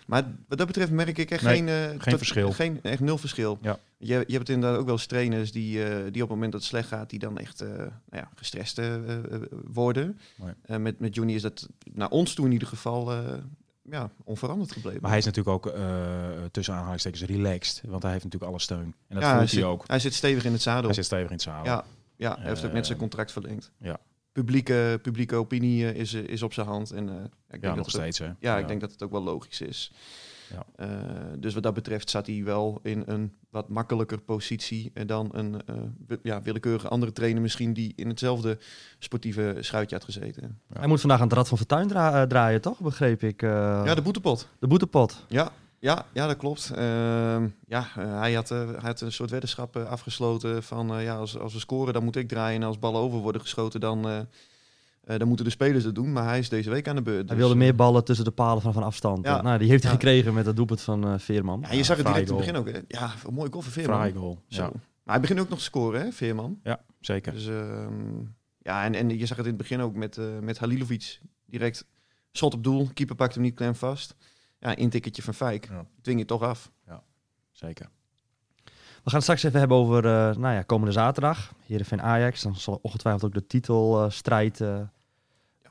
[0.07, 2.53] Maar wat dat betreft merk ik echt Nee, geen, eh, geen verschil.
[2.53, 3.59] Geen, echt nul verschil.
[3.63, 3.79] Ja.
[3.99, 6.61] Je, je hebt inderdaad ook wel eens trainers die, eh, die op het moment dat
[6.61, 9.41] het slecht gaat, die dan echt eh, nou ja, gestrest eh, eh, eh,
[9.73, 10.19] worden.
[10.37, 10.53] Nee.
[10.63, 13.19] Eh, met, met Johnny is dat naar ons toe in ieder geval eh,
[13.91, 15.01] ja, onveranderd gebleven.
[15.01, 15.85] Maar hij is natuurlijk ook eh,
[16.51, 17.83] tussen aanhalingstekens relaxed.
[17.87, 18.95] Want hij heeft natuurlijk alle steun.
[19.09, 19.85] En dat ja, voelt hij ook.
[19.87, 20.85] hij zit stevig in het zadel.
[20.85, 21.65] Hij zit stevig in het zadel.
[21.65, 21.85] Ja,
[22.17, 23.71] ja hij heeft ook met zijn Eh, contract verlengd.
[23.79, 23.99] ja.
[24.33, 26.91] Publieke, publieke opinie eh, is, eh, is op zijn hand.
[26.91, 28.19] En, eh, ja, ik denk Ja, dat nog het steeds.
[28.19, 28.31] Hè?
[28.41, 29.93] Ja, ik denk dat het ook wel logisch is.
[30.51, 30.65] Ja.
[30.77, 30.89] Eh,
[31.39, 35.63] dus wat dat betreft zat hij wel in een wat makkelijker positie eh, dan een
[35.67, 38.59] eh, ja, willekeurige andere trainer misschien die in hetzelfde
[38.99, 40.59] sportieve schuitje had gezeten.
[40.73, 42.79] Hij moet vandaag aan het Rad van Fortuin dra- eh, draaien, toch?
[42.81, 43.43] Begreep ik.
[43.43, 43.51] eh,
[43.85, 44.49] Ja, de boetepot.
[44.59, 45.25] de boetepot.
[45.29, 46.71] Ja, ja, ja dat klopt.
[46.75, 51.53] Ehm, ja, hij, had, hij had een soort weddenschap afgesloten van eh, ja, als, als
[51.53, 54.27] we scoren dan moet ik draaien en als ballen over worden geschoten dan,
[55.11, 56.13] eh, dan moeten de spelers het doen.
[56.13, 57.17] Maar hij is deze week aan de beurt.
[57.19, 59.25] Hij dus, wilde eh, meer ballen tussen de palen van, van afstand.
[59.25, 59.43] Ja.
[59.43, 59.99] Nou, die heeft hij Ja.
[59.99, 61.61] gekregen met het doelpunt van eh, Veerman.
[61.61, 62.69] Ja, je zag het direct in het begin ook.
[62.73, 62.81] Hè?
[62.89, 63.97] Ja, een mooi goal van Veerman.
[63.97, 64.39] Fraai goal.
[64.49, 64.63] Zo.
[64.63, 64.71] Ja,
[65.05, 66.59] Maar hij begint ook nog te scoren, hè, Veerman.
[66.63, 67.33] ja zeker.
[67.33, 67.93] Dus, ehm,
[68.59, 71.21] ja, en, en je zag het in het begin ook met, eh met Halilovic.
[71.47, 71.87] Direct
[72.33, 74.15] schot op doel, keeper pakt hem niet klem vast.
[74.59, 75.69] Ja, intikketje van Fijk.
[75.69, 75.85] Ja.
[76.03, 76.71] Dwing je toch af.
[77.53, 77.89] zeker.
[78.65, 81.55] We gaan het straks even hebben over uh, nou ja, komende zaterdag.
[81.67, 82.43] Heerenveen Ajax.
[82.43, 84.81] Dan zal ongetwijfeld ook de titelstrijd uh,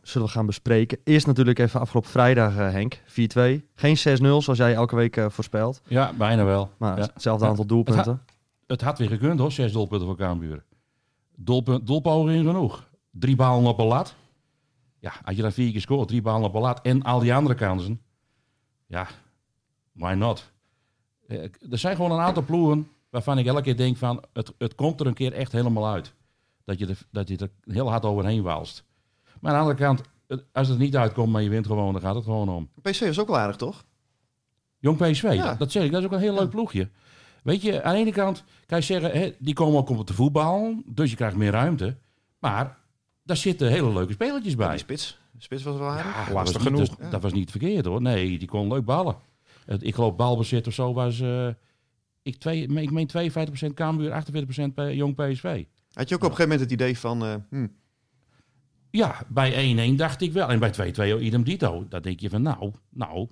[0.01, 0.97] zullen we gaan bespreken.
[1.03, 2.99] Eerst natuurlijk even afgelopen vrijdag, uh, Henk.
[2.99, 3.03] 4-2.
[3.75, 5.81] Geen 6-0 zoals jij elke week uh, voorspelt.
[5.87, 6.71] Ja, bijna wel.
[6.77, 7.09] Maar ja.
[7.13, 8.11] hetzelfde aantal doelpunten.
[8.11, 8.35] Het, ha
[8.67, 10.63] het had weer gekund hoor, zes doelpunten voor Kaamburen.
[11.35, 12.89] Doelpunt, doelpogingen genoeg.
[13.11, 14.15] Drie balen op een lat.
[14.99, 17.33] Ja, als je dan vier keer scoort, drie balen op een lat en al die
[17.33, 18.01] andere kansen.
[18.87, 19.07] Ja,
[19.91, 20.51] why not?
[21.27, 24.75] Eh, er zijn gewoon een aantal ploegen waarvan ik elke keer denk van, het, het
[24.75, 26.13] komt er een keer echt helemaal uit.
[26.65, 28.83] Dat je, er, dat je er heel hard overheen walst.
[29.41, 30.01] Maar aan de andere kant,
[30.51, 32.69] als het niet uitkomt, maar je wint gewoon, dan gaat het gewoon om.
[32.81, 33.85] PSV is ook wel aardig, toch?
[34.79, 35.45] Jong PSV, ja.
[35.45, 36.89] dat, dat zeg ik, dat is ook een heel leuk ploegje.
[37.43, 40.13] Weet je, aan de ene kant kan je zeggen, hè, die komen ook op de
[40.13, 41.97] voetbal, dus je krijgt meer ruimte.
[42.39, 42.77] Maar
[43.23, 44.65] daar zitten hele leuke spelertjes bij.
[44.65, 45.19] Ja, die spits.
[45.31, 46.27] De spits was wel aardig.
[46.27, 46.89] Ja, lastig dat genoeg.
[46.89, 48.01] Niet, dat, dat, was niet verkeerd hoor.
[48.01, 49.15] Nee, die kon leuk ballen.
[49.65, 51.19] Het, ik geloof balbezit of zo was...
[51.19, 51.47] Uh,
[52.21, 53.09] ik, twee, ik meen
[53.69, 54.23] 52% Cambuur,
[54.69, 55.63] 48% bij Jong PSV.
[55.93, 57.25] Had je ook op een gegeven moment het idee van...
[57.25, 57.75] Uh, hmm.
[58.91, 60.49] Ja, bij 1-1 dacht ik wel.
[60.49, 61.85] En bij 2-2 idem dito.
[61.89, 63.27] Dan denk je van nou, nou...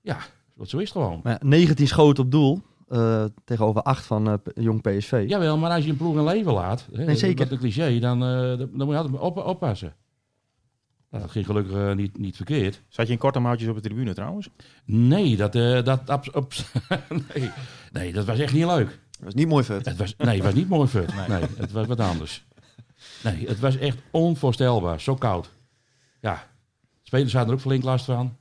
[0.00, 0.18] Ja,
[0.62, 1.20] zo is het gewoon.
[1.22, 2.60] Maar 19 schoten op doel.
[2.88, 5.24] Uh, tegenover 8 van uh, Jong PSV.
[5.28, 7.44] Jawel, maar als je een ploeg een leven laat, hè, nee, zeker.
[7.44, 9.94] dat een cliché, dan, uh, dan moet je altijd op, oppassen.
[11.10, 12.82] Nou, dat ging gelukkig uh, niet, niet verkeerd.
[12.88, 14.48] Zat je in korte mouwtjes op de tribune trouwens?
[14.84, 16.00] Nee, dat, uh, dat,
[17.34, 17.50] nee.
[17.92, 18.98] nee, dat was echt niet leuk.
[19.10, 19.86] Dat was niet mooi vet.
[19.86, 21.14] Het was, nee, het was niet mooi vet.
[21.14, 21.28] Nee.
[21.28, 22.44] nee, het was wat anders.
[23.22, 25.00] Nee, het was echt onvoorstelbaar.
[25.00, 25.50] Zo koud.
[26.20, 26.50] Ja,
[27.02, 28.36] spelers hadden er ook flink last van.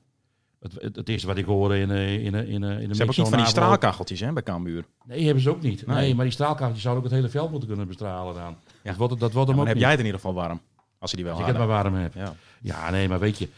[0.59, 3.07] Het, het, het, eerste wat ik hoorde in, in, in, in, in de Ze hebben
[3.07, 4.85] ook niet van die straalkacheltjes hè, bij Cambuur.
[5.05, 5.85] Nee, hebben ze ook niet.
[5.85, 8.55] Nee, nee maar die straalkacheltjes zouden ook het hele veld moeten kunnen bestralen dan.
[8.83, 8.89] Ja.
[8.89, 9.83] Dat wordt, dat wordt hem ja, ook heb niet.
[9.83, 10.61] jij het in ieder geval warm.
[10.99, 12.13] Als je die wel Als ik het maar warm heb.
[12.13, 12.33] Ja.
[12.61, 13.49] ja, nee, maar weet je,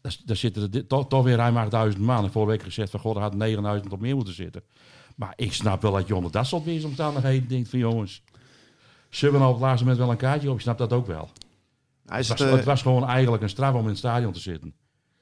[0.00, 2.24] daar, daar zitten er toch, toch weer ruim 8000 man.
[2.24, 4.62] En vorige week gezegd van, god, er had 9000 op meer moeten zitten.
[5.16, 8.22] Maar ik snap wel dat je onder dat soort weersomstandigheden denkt van, jongens,
[9.16, 10.54] zullen we nou op het laatste moment wel een kaartje op?
[10.54, 11.30] Ik snap dat ook wel.
[12.06, 12.54] Hij het, is was, het, uh...
[12.54, 14.74] het was gewoon eigenlijk een straf om in het stadion te zitten.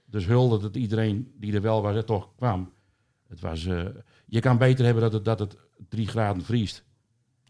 [0.07, 2.73] Dus hulde dat iedereen die er wel was, er toch kwam.
[3.29, 3.83] Het was, uh,
[4.27, 5.57] je kan beter hebben dat het, dat het
[5.89, 6.85] drie graden vriest.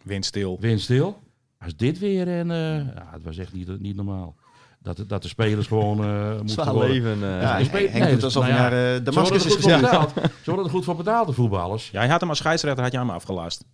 [0.02, 0.56] Windstil.
[0.60, 1.22] Windstil.
[1.58, 4.36] Als dit weer en uh, ja, het was echt niet, niet normaal.
[4.82, 7.18] Dat, dat de spelers gewoon uh, moeten Zwaar leven.
[7.18, 9.52] Uh, ja, Henk nee, alsof nou ja, naar uh, Damascus is.
[9.62, 11.90] Ze worden er goed voor betaald, de voetballers.
[11.90, 13.64] Ja, hij had hem als scheidsrechter had je hem afgelast.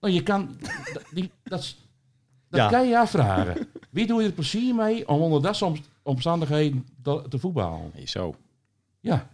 [0.00, 0.60] Nou, je kan...
[1.10, 1.76] Die, dat
[2.56, 2.78] dat ja.
[2.78, 3.68] kan je afvragen.
[3.90, 7.90] Wie doe je er plezier mee om onder dat soms omstandigheden te, voetballen?
[7.94, 8.34] Nee, zo.
[9.00, 9.28] Ja.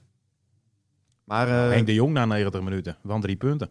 [1.24, 2.96] Maar, uh, Henk de Jong na 90 minuten.
[3.04, 3.70] Van drie punten.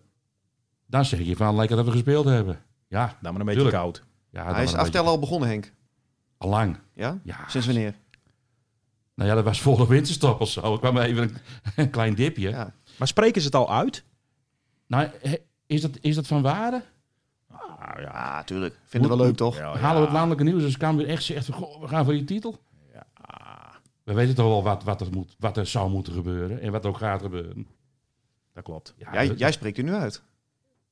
[0.86, 2.60] Dan zeg je van, lekker dat we gespeeld hebben.
[2.88, 3.76] Ja, Dan maar een beetje Tuurlijk.
[3.76, 4.04] koud.
[4.30, 5.74] ja Hij is aftellen al begonnen, Henk.
[6.38, 6.78] Al lang.
[6.94, 7.20] Ja?
[7.24, 7.94] Ja, Sinds wanneer?
[9.16, 10.74] nou ja, dat was voor de winterstop of zo.
[10.74, 11.38] Ik kwam even een,
[11.76, 12.50] een klein dipje.
[12.50, 12.74] Ja.
[12.98, 14.04] Maar spreken ze het al uit?
[14.88, 15.10] Nou,
[15.66, 16.84] is dat, is dat van waarde?
[17.86, 18.12] Nou ja.
[18.12, 18.80] Ja, tuurlijk.
[18.84, 19.58] Vinden we wel leuk, toch?
[19.58, 22.24] Ja, Halen we het landelijke nieuws als Cambuur echt zegt, goh, we gaan voor die
[22.24, 22.60] titel?
[24.04, 26.86] We weten toch wel wat, wat, er moet, wat er zou moeten gebeuren en wat
[26.86, 27.68] ook gaat gebeuren.
[28.54, 28.94] Dat klopt.
[28.98, 30.22] Ja, Jij, jij spreekt er nu uit.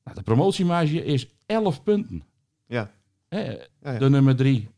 [0.03, 2.23] nou, de promotiemarge is 11 punten.
[2.65, 2.91] Ja.
[3.27, 3.97] Hè, Ja, ja.
[3.97, 4.69] De nummer 3,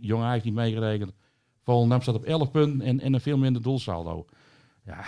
[0.00, 1.12] Jong Ajax niet meegerekend.
[1.62, 4.26] Volendam staat op 11 punten en, en een veel minder doelsaldo.
[4.84, 5.04] Ja,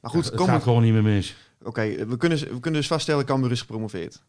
[0.00, 1.36] Maar goed, het komen, gaat gewoon niet meer mis.
[1.62, 4.22] Oké, we, kunnen, we kunnen dus vaststellen, Cambuur is gepromoveerd.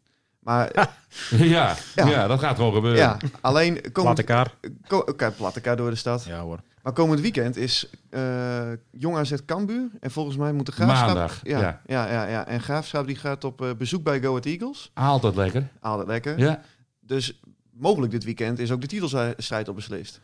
[0.44, 0.72] Maar
[1.30, 2.08] ja, Ja.
[2.08, 2.28] ja.
[2.28, 3.00] dat gaat gewoon gebeuren.
[3.00, 4.54] ja, alleen komend, elkaar.
[4.88, 6.24] ko- Oké, plat elkaar door de stad.
[6.24, 6.60] Ja hoor.
[6.84, 9.90] Maar komend weekend is eh Jong AZ Cambuur.
[10.00, 11.08] En volgens mij moet de Graafschap...
[11.08, 11.82] Maandag, Ja, ja.
[11.86, 12.12] ja.
[12.12, 14.92] Ja, ja, En Graafschap die gaat op eh, bezoek bij Go Ahead Eagles.
[14.94, 15.68] Altijd lekker.
[15.80, 16.40] Altijd lekker.
[16.40, 16.62] Ja.
[17.00, 17.40] Dus
[17.72, 20.22] mogelijk dit weekend is ook de titelstrijd al beslist.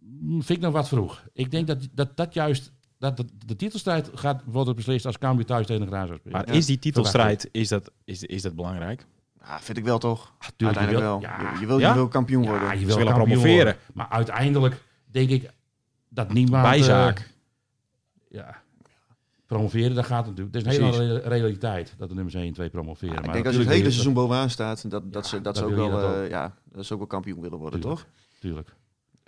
[0.00, 1.22] Mm, Vind ik nog wat vroeg.
[1.32, 2.72] Ik denk dat dat, dat juist...
[3.02, 6.34] Dat de, de titelstrijd gaat worden beslist als Cambuur thuis tegen de Graafschap speelt.
[6.34, 6.52] Maar Ja.
[6.52, 9.06] is die titelstrijd, is dat, is, is dat belangrijk?
[9.40, 10.32] Ja, vind ik wel toch?
[10.38, 11.46] Ah, tuurlijk, je Uiteindelijk wil- wel.
[11.46, 11.88] Ja, Je, je wil, Ja?
[11.88, 12.78] je wil kampioen ja, worden.
[12.78, 13.64] je wil willen kampioen promoveren.
[13.64, 13.80] worden.
[13.94, 15.50] Maar uiteindelijk denk ik
[16.08, 16.62] dat niemand...
[16.62, 17.18] Bijzaak.
[17.18, 17.24] eh,
[18.38, 18.60] ja.
[19.46, 20.54] Promoveren, dat gaat natuurlijk.
[20.56, 23.12] Het is een hele re- realiteit dat de nummers 1 en 2 promoveren.
[23.14, 25.34] Ja, ik Maar denk als je het hele seizoen bovenaan staat, dat, dat, Ja, ze,
[25.34, 27.80] dat, dat ze ook wel, dat eh, ja, dat ze ook wel kampioen willen worden,
[27.80, 28.00] Tuurlijk.
[28.02, 28.10] toch?
[28.40, 28.74] Tuurlijk.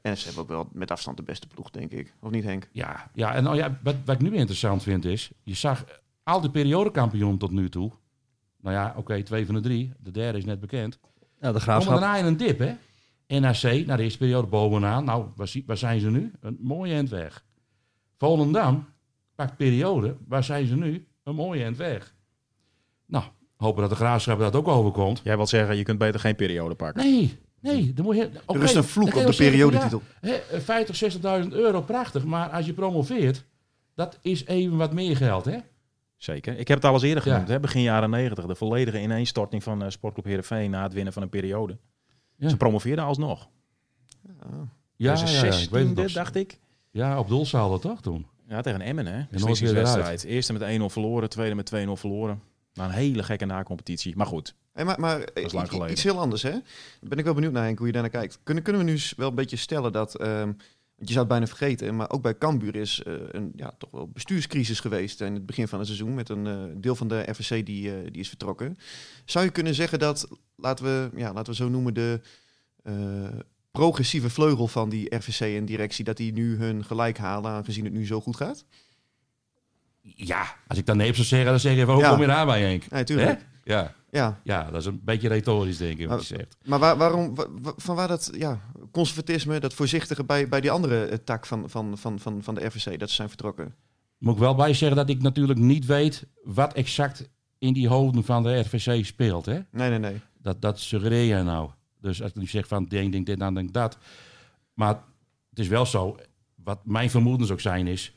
[0.05, 2.14] En ze hebben ook wel met afstand de beste ploeg, denk ik.
[2.21, 2.69] Of niet, Henk?
[2.73, 5.85] Ja, ja, en nou ja, wat, wat ik nu interessant vind is, je zag
[6.23, 7.93] al de periodekampioen tot nu toe.
[8.61, 9.93] Nou ja, oké, twee van de drie.
[9.99, 10.99] De derde is net bekend.
[11.40, 12.01] Ja, de graafschap.
[12.01, 12.75] daarna in een dip, hè?
[13.40, 15.05] NAC, na de eerste periode bovenaan.
[15.05, 16.33] Nou, waar, waar zijn ze nu?
[16.40, 17.45] Een mooie end weg.
[18.19, 18.87] Volendam,
[19.35, 20.17] pakt periode.
[20.29, 21.07] Waar zijn ze nu?
[21.23, 22.14] Een mooie end weg.
[23.07, 23.25] Nou,
[23.57, 25.21] hopen dat de graafschap dat ook overkomt.
[25.25, 27.05] Jij wilt zeggen, je kunt beter geen periode pakken.
[27.05, 27.38] Nee,
[27.72, 27.92] nee.
[27.92, 30.03] Dan moet je, er is een vloek op de periodetitel.
[30.22, 31.12] ja, hè, 50,
[31.44, 32.24] 60.000 euro, prachtig.
[32.24, 33.44] Maar als je promoveert,
[33.94, 35.57] dat is even wat meer geld, hè?
[36.16, 36.59] Zeker.
[36.59, 37.31] Ik heb het al eens eerder Ja.
[37.33, 37.48] genoemd.
[37.48, 37.61] Hè?
[37.61, 38.46] Begin jaren 90.
[38.46, 41.77] De volledige ineenstorting van eh, Sportclub Heerenveen na het winnen van een periode.
[42.37, 42.48] Ja.
[42.48, 43.48] Ze promoveerden alsnog.
[44.96, 46.12] Ja, ja, ja, ik weet het 16e, nog.
[46.12, 46.59] dacht ik.
[46.90, 48.27] Ja, op doelsaldo toch toen?
[48.48, 49.22] Ja, tegen Emmen, hè?
[49.31, 50.24] Beslissingswedstrijd.
[50.24, 52.42] Eerste met 1-0 verloren, tweede met 2-0 verloren.
[52.75, 54.17] Na een hele gekke nacompetitie.
[54.17, 55.93] Maar goed, Hey, maar maar eh, is lang i- geleden.
[55.93, 56.51] iets heel anders, hè?
[56.51, 56.61] Daar
[57.09, 58.39] ben ik wel benieuwd naar, Henk, hoe je daarnaar kijkt.
[58.43, 60.15] Kunnen, kunnen we nu wel een beetje stellen dat...
[60.15, 60.53] ehm,
[60.99, 64.09] je zou het bijna vergeten, maar ook bij Cambuur is eh, een ja, toch wel
[64.09, 66.15] bestuurscrisis geweest in het begin van het seizoen.
[66.15, 68.79] Met een eh, deel van de RVC die, eh, die is vertrokken.
[69.25, 72.21] Zou je kunnen zeggen dat, laten we, ja, laten we zo noemen, de
[72.83, 72.95] eh,
[73.71, 77.93] progressieve vleugel van die RVC en directie, dat die nu hun gelijk halen, aangezien het
[77.93, 78.65] nu zo goed gaat?
[80.17, 82.11] Ja, als ik dan nee op zou zeggen, dan zeg je van, hoe Ja.
[82.11, 82.90] kom je daar bij, Henk?
[82.90, 83.29] Nee, tuurlijk.
[83.29, 83.73] Hè?
[83.75, 86.57] Ja, Ja, ja, dat is een beetje retorisch, denk ik, wat je zegt.
[86.64, 88.61] Maar waar, waarom, wa- wa- van waar dat ja,
[88.93, 92.64] conservatisme, dat voorzichtige bij, bij die andere eh, tak van, van, van, van, van de
[92.67, 93.75] RVC, dat ze zijn vertrokken?
[94.19, 98.25] Moet ik wel bij zeggen dat ik natuurlijk niet weet wat exact in die hoofden
[98.25, 99.59] van de RVC speelt, hè?
[99.71, 100.21] Nee, nee, nee.
[100.43, 101.71] Dat, dat suggereer je nou.
[102.01, 103.99] Dus als ik nu zeg van, denk, denk dit, dan denk dat.
[104.75, 104.95] Maar
[105.51, 106.17] het is wel zo,
[106.55, 108.12] wat mijn vermoedens ook zijn, is,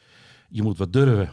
[0.50, 1.30] je moet wat durven.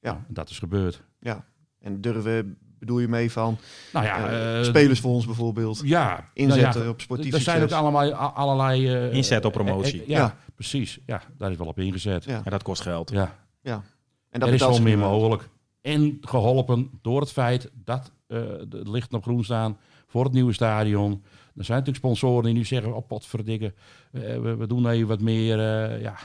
[0.00, 0.10] Ja.
[0.10, 1.02] En dat is gebeurd.
[1.20, 1.44] Ja.
[1.80, 3.58] En durven bedoel je mee van
[3.92, 5.80] Nou ja, eh, eh, spelers voor ons bijvoorbeeld?
[5.84, 8.88] Ja, Inzetten nou ja, op sportief Er zijn ook allemaal, allerlei...
[8.94, 10.02] eh, Inzet op promotie.
[10.06, 10.36] ja, Ja.
[10.54, 10.98] precies.
[11.06, 12.24] Ja, daar is wel op ingezet.
[12.24, 12.40] Ja, Ja.
[12.44, 13.10] en dat kost geld.
[13.10, 15.48] En dat er is wel meer mogelijk.
[15.80, 18.38] En geholpen door het feit dat eh
[18.70, 21.12] het licht op groen staan voor het nieuwe stadion.
[21.56, 23.74] Er zijn natuurlijk sponsoren die nu zeggen, oh potverdikke,
[24.12, 25.58] eh, we, we doen even wat meer.
[25.58, 26.16] eh, ja.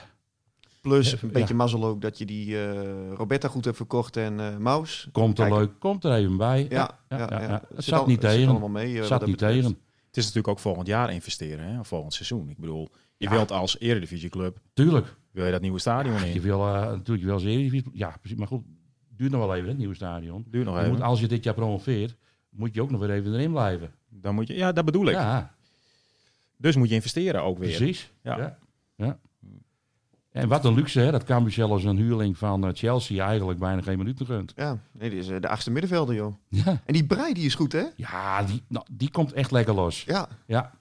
[0.86, 4.58] Plus een beetje mazzel ook dat je die eh, Roberta goed hebt verkocht en eh
[4.58, 5.08] Maus.
[5.12, 5.58] Komt er Kijk.
[5.60, 6.66] leuk, komt er even bij.
[6.70, 7.48] Ja, ja, ja, ja, ja.
[7.52, 8.52] Het Het zit zat al- niet het zit tegen.
[8.52, 9.00] allemaal mee.
[9.00, 9.54] eh, zat niet betreft.
[9.54, 9.70] tegen.
[10.08, 11.80] Het is natuurlijk ook volgend jaar investeren, hè?
[11.80, 12.50] of volgend seizoen.
[12.50, 13.32] Ik bedoel, je Ja.
[13.32, 15.16] wilt als eredivisieclub, Tuurlijk.
[15.32, 16.42] wil je dat nieuwe stadion Je in.
[16.42, 17.82] wil eh, natuurlijk je wil.
[17.94, 18.38] Ja, precies.
[18.38, 18.64] Maar goed,
[19.10, 20.46] duurt nog wel even, het nieuwe stadion.
[20.50, 20.94] Duurt nog Je even.
[20.94, 22.16] moet, als je dit jaar promoveert,
[22.50, 23.92] moet je ook nog weer even erin blijven.
[24.10, 25.14] Dan moet je, ja, dat bedoel ik.
[25.14, 25.56] Ja,
[26.58, 27.76] Dus moet je investeren ook weer.
[27.78, 28.12] precies.
[28.24, 28.58] Ja.
[28.96, 29.20] Ja.
[30.36, 31.12] En wat een luxe, hè?
[31.12, 34.54] Dat Cambuur zelfs een huurling van eh, Chelsea eigenlijk bijna geen minuten gunt.
[34.56, 36.34] Ja, nee, die is eh, de achtste middenvelder, joh.
[36.50, 37.84] Ja, En die Brei, die is goed, hè?
[37.96, 40.04] ja die, nou, die komt echt lekker los.
[40.04, 40.72] Ja, Ja.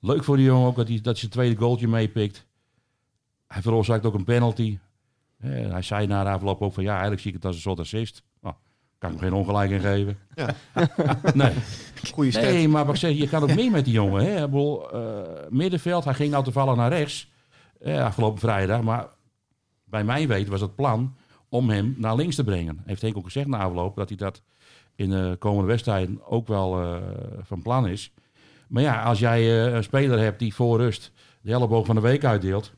[0.00, 2.46] Leuk voor die jongen ook dat hij, dat zijn tweede goaltje meepikt.
[3.46, 4.78] Hij veroorzaakt ook een penalty.
[5.38, 7.62] Eh, hij zei na de afloop ook van ja, eigenlijk zie ik het als een
[7.62, 8.22] soort assist.
[8.40, 8.54] Nou,
[8.98, 10.18] kan ik hem geen ongelijk in geven.
[10.34, 10.54] Ja.
[11.34, 11.52] nee.
[12.12, 12.42] goede stat.
[12.42, 14.24] nee, maar wat ik zeg, je kan ook meer met die jongen.
[14.24, 14.34] Hè?
[14.44, 17.31] Ik bedoel, eh, middenveld, hij ging nou toevallig naar rechts
[17.84, 18.82] afgelopen vrijdag.
[18.82, 19.08] Maar
[19.84, 21.16] bij mijn weten was het plan
[21.48, 22.82] om hem naar links te brengen.
[22.84, 24.42] Heeft Henk ook gezegd na afloop dat hij dat
[24.94, 26.96] in de komende wedstrijden ook wel eh,
[27.42, 28.12] van plan is.
[28.68, 32.00] Maar ja, als jij eh, een speler hebt die voor rust de elleboog van de
[32.00, 32.72] week uitdeelt,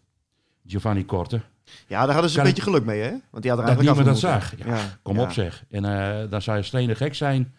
[0.66, 1.40] Giovanni Korte,
[1.86, 3.10] Ja, daar hadden ze een beetje geluk mee, hè?
[3.30, 4.66] Want die had er dat eigenlijk niemand dat af zag.
[4.66, 5.22] Ja, kom ja.
[5.22, 5.64] op zeg.
[5.70, 7.54] En eh, dan zou je stenen gek zijn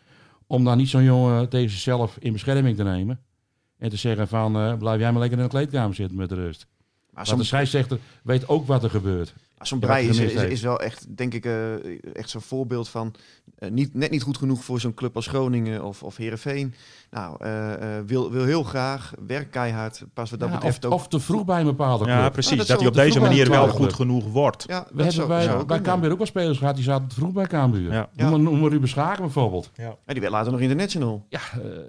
[0.48, 3.20] om dan niet zo'n jongen tegen zichzelf in bescherming te nemen.
[3.78, 6.68] En te zeggen van, blijf jij maar lekker in de kleedkamer zitten met de rust.
[7.16, 9.34] Maar de zo'n scheidsrechter weet ook wat er gebeurt.
[9.62, 13.16] Zo'n wat is, is, wel echt, denk ik, eh, echt zo'n voorbeeld van...
[13.56, 16.74] eh, niet, net niet goed genoeg voor zo'n club als Groningen of, of Heerenveen.
[17.12, 20.04] Nou, eh, eh, wil, wil heel graag, werkt keihard.
[20.14, 21.00] Pas wat dat Ja, betreft of, ook...
[21.00, 22.18] of te vroeg bij een bepaalde club.
[22.18, 22.60] Ja, precies.
[22.62, 24.64] Ah, dat hij op deze manier wel goed genoeg wordt.
[24.68, 25.82] Ja, We hebben bij.
[25.82, 27.92] Cambuur ook wel spelers gehad die zaten te vroeg bij Cambuur.
[27.92, 28.10] Ja.
[28.14, 28.30] Ja.
[28.30, 29.72] Noem, maar, noem maar Ruben Schaken bijvoorbeeld.
[29.76, 31.26] Ja, die werd later nog international.
[31.30, 31.40] Ja,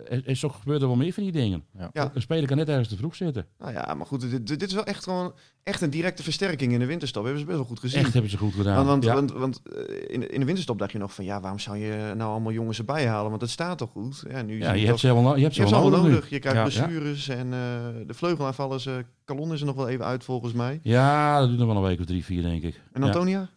[0.09, 1.65] er, is toch gebeurt er wel meer van die dingen.
[1.79, 1.91] Ja.
[1.93, 2.11] Ja.
[2.15, 3.47] Een speler kan net ergens te vroeg zitten.
[3.59, 5.33] Nou ja, maar goed, dit, dit is wel echt gewoon
[5.67, 7.23] echt een directe versterking in de winterstop.
[7.23, 8.01] Hebben ze best wel goed gezien.
[8.01, 8.75] Echt hebben ze goed gedaan.
[8.87, 9.15] Want, want, ja.
[9.15, 11.77] want, want, eh, in, de- in de winterstop dacht je nog van ja, waarom zou
[11.77, 13.29] je nou allemaal jongens erbij halen?
[13.31, 14.25] Want het staat toch goed.
[14.29, 15.99] Ja, nu ja, je toch- hebt ze wel, no- je hebt je ze wel allemaal
[15.99, 16.15] nodig.
[16.15, 16.31] nodig.
[16.31, 16.85] Je krijgt Ja.
[16.87, 17.59] blessures en eh,
[18.07, 18.87] de vleugelaanvallers.
[18.87, 20.81] eh Calon is er nog wel even uit volgens mij.
[20.83, 22.81] Ja, dat duurt nog wel een week of drie, vier, denk ik.
[22.93, 23.03] En.
[23.03, 23.49] Antonia?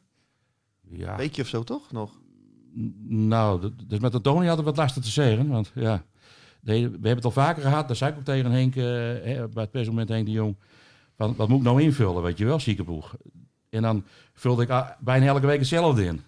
[0.92, 1.12] Ja.
[1.12, 2.12] Een weekje of zo toch nog?
[3.08, 5.48] Nou, dus met Antonia had het wat lastig te zeggen.
[5.48, 6.04] Want ja,
[6.62, 7.88] we hebben het al vaker gehad.
[7.88, 10.56] Daar zei ik ook tegen Henk, bij het persmoment Henk de Jong.
[11.20, 13.16] Van, wat moet ik nou invullen, weet je wel, ziekenboeg.
[13.70, 16.22] En dan vulde ik ah, bijna elke week hetzelfde in.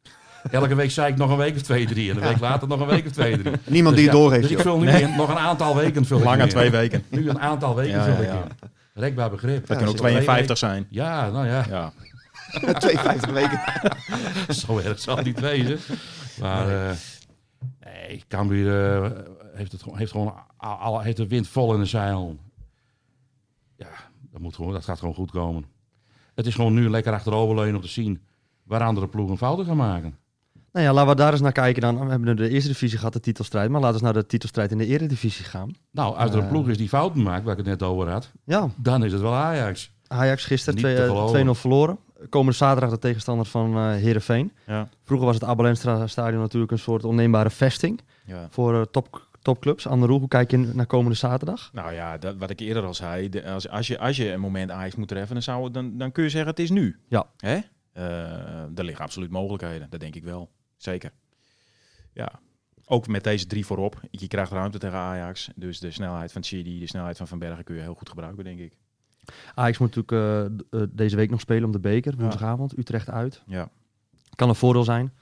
[0.50, 2.10] elke week zei ik nog een week of twee, drie.
[2.10, 3.52] En een week later nog een week of twee, drie.
[3.66, 4.42] Niemand Dus die het ja, door heeft.
[4.42, 6.48] Dus ik vul nu in, nog een aantal weken vul in.
[6.48, 7.04] twee weken.
[7.10, 8.68] Nu een aantal weken Ja, vul ik in.
[8.94, 9.66] Rekbaar begrip.
[9.66, 10.86] Dat kan ook zit er 52 zijn.
[10.90, 11.92] Ja, nou ja, Ja.
[12.78, 13.60] 52 weken.
[14.54, 15.78] zo erg zal het niet wezen.
[16.40, 16.96] Maar eh
[17.80, 19.10] nee, Cambuur eh,
[19.54, 20.34] heeft, het, heeft gewoon
[21.02, 22.38] heeft de wind vol in de zeilen.
[24.32, 25.64] Dat, moet gewoon, dat gaat gewoon goed komen.
[26.34, 28.20] Het is gewoon nu lekker achteroverleunen om te zien
[28.64, 30.16] waar andere ploegen fouten gaan maken.
[30.72, 31.94] Nou ja, laten we daar eens naar kijken dan.
[32.04, 33.70] We hebben nu de eerste divisie gehad, de titelstrijd.
[33.70, 35.70] Maar laten we eens naar de titelstrijd in de eredivisie gaan.
[35.90, 36.48] Nou, als er een Eh.
[36.50, 39.20] ploeg is die fouten maakt, waar ik het net over had, Ja, dan is het
[39.20, 39.92] wel Ajax.
[40.06, 41.28] Ajax gisteren Niet twee- te eh, geloven.
[41.32, 41.98] 2-0 verloren.
[42.28, 44.52] Komende zaterdag de tegenstander van eh Heerenveen.
[44.66, 44.88] Ja.
[45.04, 48.46] Vroeger was het Abelenstra stadion natuurlijk een soort onneembare vesting Ja.
[48.50, 49.86] voor top, topclubs.
[49.86, 51.70] Anne hoe kijk je naar komende zaterdag?
[51.72, 53.28] Nou ja, dat, wat ik eerder al zei.
[53.28, 56.12] de- als, als, je, als je een moment Ajax moet treffen, dan, zou, dan, dan
[56.12, 57.00] kun je zeggen het is nu.
[57.08, 57.26] Ja.
[57.36, 57.58] Hè?
[57.92, 59.90] Eh, er liggen absoluut mogelijkheden.
[59.90, 60.50] Dat denk ik wel.
[60.76, 61.12] Zeker.
[62.12, 62.40] Ja.
[62.84, 64.00] Ook met deze drie voorop.
[64.10, 65.50] Je krijgt ruimte tegen Ajax.
[65.56, 68.44] Dus de snelheid van Chidi, de snelheid van Van Bergen kun je heel goed gebruiken,
[68.44, 68.76] denk ik.
[69.54, 70.12] Ajax moet natuurlijk
[70.72, 72.16] eh, eh, deze week nog spelen om de beker.
[72.16, 73.42] Woensdagavond, Utrecht uit.
[73.46, 73.68] Ja.
[74.34, 75.12] Kan een voordeel zijn.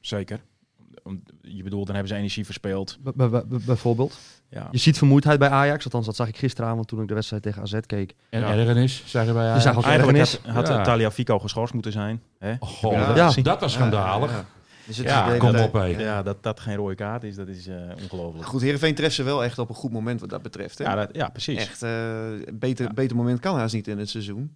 [0.00, 0.40] Zeker.
[1.42, 2.98] Je bedoelt, dan hebben ze energie verspeeld.
[3.02, 4.18] B- b- b- bijvoorbeeld.
[4.48, 4.68] Ja.
[4.70, 5.84] Je ziet vermoeidheid bij Ajax.
[5.84, 8.14] Althans, dat zag ik gisteravond toen ik de wedstrijd tegen AZ keek.
[8.30, 8.52] En Ja.
[8.52, 9.66] ergernis, zeggen wij Ajax.
[9.76, 10.78] ook Eigenlijk had, had Ja.
[10.78, 12.22] eh, Talia Fico geschorst moeten zijn.
[12.38, 12.54] Hè?
[12.58, 13.14] Oh, Ja.
[13.14, 13.42] dat, Ja.
[13.42, 14.30] dat was schandalig.
[14.30, 14.52] Ja, ja, ja.
[14.86, 15.84] Dus het Ja, kom op, hé.
[15.84, 18.46] Ja, dat dat geen rode kaart is, dat is eh, ongelooflijk.
[18.46, 20.78] Goed, Heerenveen treft ze wel echt op een goed moment wat dat betreft.
[20.78, 20.84] Hè?
[20.84, 21.58] Ja, dat, ja, precies.
[21.58, 21.90] Echt, eh
[22.52, 24.54] beter, beter moment kan haast niet in het seizoen.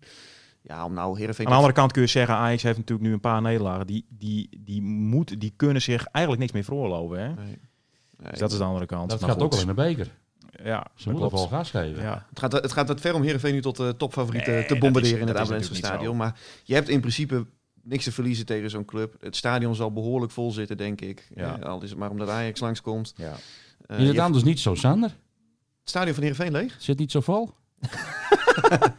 [0.62, 1.46] Ja, om nou Heerenveen...
[1.46, 3.86] Aan de andere kant kun je zeggen, Ajax heeft natuurlijk nu een paar nederlagen.
[3.86, 7.18] Die, die, die, moet, die kunnen zich eigenlijk niks meer veroorloven.
[7.20, 7.26] Hè?
[7.28, 7.44] Nee.
[7.46, 8.30] Nee.
[8.30, 9.10] Dus dat is de andere kant.
[9.10, 9.46] Dat Maar gaat goed.
[9.46, 10.16] ook al in de beker.
[10.64, 12.02] Ja, Ze moeten vol gas geven.
[12.02, 12.26] Ja.
[12.28, 15.16] Het gaat, het gaat wat ver om Heerenveen nu tot de topfavorieten Nee, te bombarderen
[15.16, 16.16] is- in het Abelense stadion.
[16.16, 17.46] Maar je hebt in principe
[17.82, 19.14] niks te verliezen tegen zo'n club.
[19.20, 21.28] Het stadion zal behoorlijk vol zitten, denk ik.
[21.34, 21.58] Ja.
[21.58, 23.12] Eh, al is het maar omdat Ajax langskomt.
[23.16, 23.24] Ja.
[23.24, 23.32] Eh,
[23.86, 25.08] je het hebt anders niet zo, Sander?
[25.80, 26.76] het stadion van Heerenveen leeg.
[26.78, 27.50] Zit niet zo vol?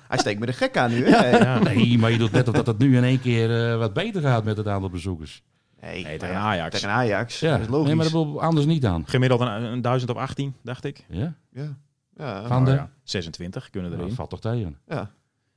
[0.10, 1.06] Hij steekt me de gek aan nu.
[1.06, 1.38] Hè?
[1.38, 1.60] Ja.
[1.60, 4.22] Nee, maar je doet net of dat het nu in één keer eh, wat beter
[4.22, 5.44] gaat met het aantal bezoekers.
[5.82, 6.76] Nee, Nee, maar tegen ja, Ajax.
[6.80, 7.40] Tegen Ajax.
[7.40, 7.88] Ja, Dat is logisch.
[7.88, 9.04] nee, maar dat ik anders niet aan.
[9.08, 11.06] Gemiddeld een, een 1000 op 18, dacht ik.
[11.10, 11.34] Ja?
[11.52, 11.78] Ja.
[12.16, 12.48] Ja.
[12.48, 12.72] Van de...
[12.72, 14.16] Oh ja, 26 kunnen Nou, erin.
[14.16, 14.78] dat valt toch tegen.
[14.88, 15.12] ja.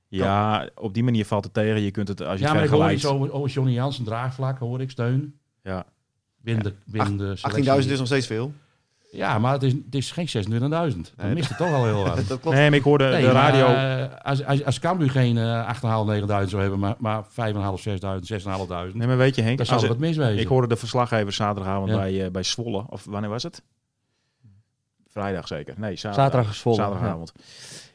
[0.09, 1.81] Ja, op die manier valt het tegen.
[1.81, 3.03] Je kunt het als je Ja, maar ik hoor vergelijkt.
[3.05, 5.39] iets over, over Johnny Jansen draagvlak, hoor ik, steun.
[5.63, 5.85] Ja.
[6.37, 7.83] Binnen de, binnen de selectie.
[7.85, 8.53] 18.000 is nog steeds veel.
[9.15, 10.51] Ja, maar het is, het is geen 26.000.
[10.51, 12.17] Dan Nee, mist het toch al heel wat.
[12.29, 12.57] Dat klopt.
[12.57, 13.67] Nee, maar ik hoorde Nee, de maar, radio.
[13.67, 17.29] eh, als, als, als Cambuur geen 8.500, 9.000 zou hebben, maar, maar 5.500,
[17.83, 20.39] 6.000, 6.500, nee, maar weet je Henk, dan zou als het- wat miswezen.
[20.41, 21.97] ik hoorde de verslaggever zaterdagavond Ja.
[21.97, 22.85] bij, eh, bij Zwolle.
[22.89, 23.63] Of wanneer was het?
[25.09, 25.75] Vrijdag zeker.
[25.79, 26.25] Nee, zaterdag.
[26.25, 27.33] Zaterdag is Zwolle, Zaterdagavond.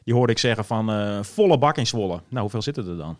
[0.04, 2.20] Die hoorde ik zeggen van eh, volle bak in Zwolle.
[2.28, 3.16] Nou, hoeveel zitten er dan?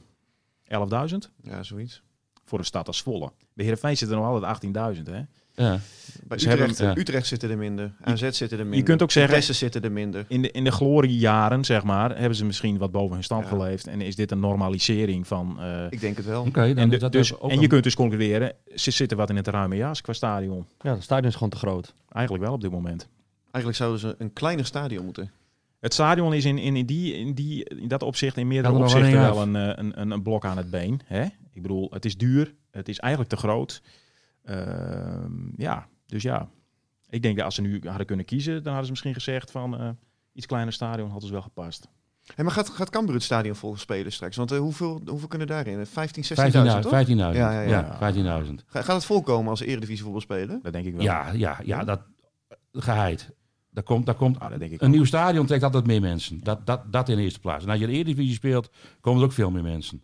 [0.64, 1.30] 11.000?
[1.42, 2.02] Ja, zoiets.
[2.44, 3.32] Voor een stad als Zwolle.
[3.54, 4.52] Bij Heerenveen zitten er nog altijd
[4.96, 5.20] 18.000, hè?
[5.58, 5.80] Ja.
[6.24, 7.00] Bij Utrecht, hebben- ja.
[7.00, 7.92] Utrecht zitten er minder.
[8.00, 8.82] AZ zitten er minder.
[8.82, 10.24] kunt ook zeggen- Vitesse zitten er minder.
[10.28, 13.48] In de, in de gloriejaren, zeg maar, hebben ze misschien wat boven hun stand Ja.
[13.48, 13.86] geleefd.
[13.86, 15.56] En is dit een normalisering van...
[15.60, 16.40] eh, Ik denk het wel.
[16.40, 19.16] Oké, dan en, de- is dat dus, ook en je kunt dus concluderen, ze zitten
[19.16, 20.66] wat in het ruime jas qua stadion.
[20.80, 21.94] Ja, het stadion is gewoon te groot.
[22.08, 23.08] Eigenlijk wel op dit moment.
[23.50, 25.30] Eigenlijk zouden ze een kleiner stadion moeten.
[25.80, 28.80] Het stadion is in, in, in, die, in, die, in dat opzicht, in meerdere er
[28.80, 31.00] opzichten, wel een, eh, een, een, een blok aan het been.
[31.04, 31.22] Hè?
[31.52, 33.82] Ik bedoel, het is duur, het is eigenlijk te groot.
[34.48, 36.48] Ehm, ja, Dus ja,
[37.08, 39.78] ik denk dat als ze nu hadden kunnen kiezen, dan hadden ze misschien gezegd van
[39.80, 39.88] eh,
[40.32, 41.88] iets kleiner stadion had dus wel gepast.
[42.34, 44.36] Hey, maar gaat, gaat Cambuur het stadion vol spelen straks?
[44.36, 45.86] Want eh, hoeveel, hoeveel kunnen daarin?
[45.86, 46.80] 15, 16.000 15.000.
[46.80, 47.06] toch?
[47.06, 47.08] 15.000.
[47.16, 47.98] Ja, ja, ja.
[48.00, 48.54] Ja, 15.000.
[48.66, 50.60] Ga- Gaat het volkomen als Eredivisie voetbal spelen?
[50.62, 51.02] Dat denk ik wel.
[51.02, 52.00] Ja, ja, ja, dat
[52.72, 53.30] geheid.
[53.70, 54.94] Daar komt, daar komt Ah, dat denk ik een ook.
[54.94, 56.40] nieuw stadion trekt altijd meer mensen.
[56.42, 57.64] Dat, dat, dat in de eerste plaats.
[57.64, 60.02] En als je de Eredivisie speelt, komen er ook veel meer mensen.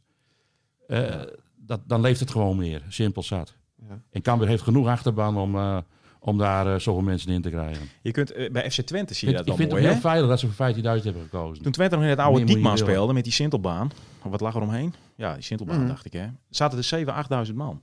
[0.87, 1.21] Eh,
[1.57, 2.83] dat, dan leeft het gewoon meer.
[2.89, 3.55] Simpel zat.
[3.89, 4.01] Ja.
[4.11, 5.79] En Cambuur heeft genoeg achterban om, eh,
[6.19, 7.89] om daar eh, zoveel mensen in te krijgen.
[8.03, 9.93] Je kunt, eh, bij FC Twente zie je Ik, dat ik wel vind mooi, het
[9.95, 10.01] hè?
[10.01, 11.63] heel veilig dat ze voor 15.000 hebben gekozen.
[11.63, 13.91] Toen Twente nog in het oude Diekman speelde met die Sintelbaan,
[14.23, 14.95] wat lag er omheen?
[15.17, 15.89] Ja, die Sintelbaan Mhm.
[15.89, 16.27] dacht ik hè.
[16.51, 17.15] Zaten er 7.000,
[17.49, 17.83] 8.000 man.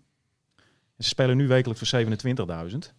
[0.98, 2.94] En ze spelen nu wekelijk voor 27.000.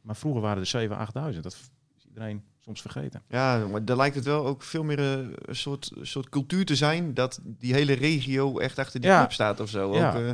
[0.00, 1.42] Maar vroeger waren er 7.000, 8.000.
[1.42, 3.22] Dat is iedereen soms vergeten.
[3.28, 7.14] Ja, maar daar lijkt het wel ook veel meer een soort, soort cultuur te zijn
[7.14, 9.18] dat die hele regio echt achter die Ja.
[9.18, 9.94] club staat of zo.
[9.94, 10.08] Ja.
[10.14, 10.30] Ook, eh,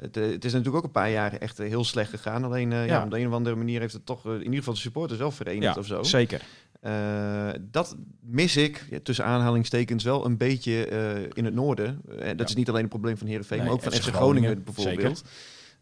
[0.00, 2.44] het, eh, het is natuurlijk ook een paar jaar echt eh, heel slecht gegaan.
[2.44, 2.94] Alleen eh, ja.
[2.94, 3.04] Ja.
[3.04, 5.30] op de een of andere manier heeft het toch in ieder geval de supporters wel
[5.30, 6.02] verenigd Ja, of zo.
[6.02, 6.42] zeker.
[7.70, 10.86] Dat mis ik, ja, tussen aanhalingstekens, wel een beetje
[11.32, 12.00] in het noorden.
[12.08, 12.44] Dat Ja.
[12.44, 15.24] is niet alleen een probleem van Heerenveen, Nee, maar ook van FC Groningen, Groningen, bijvoorbeeld.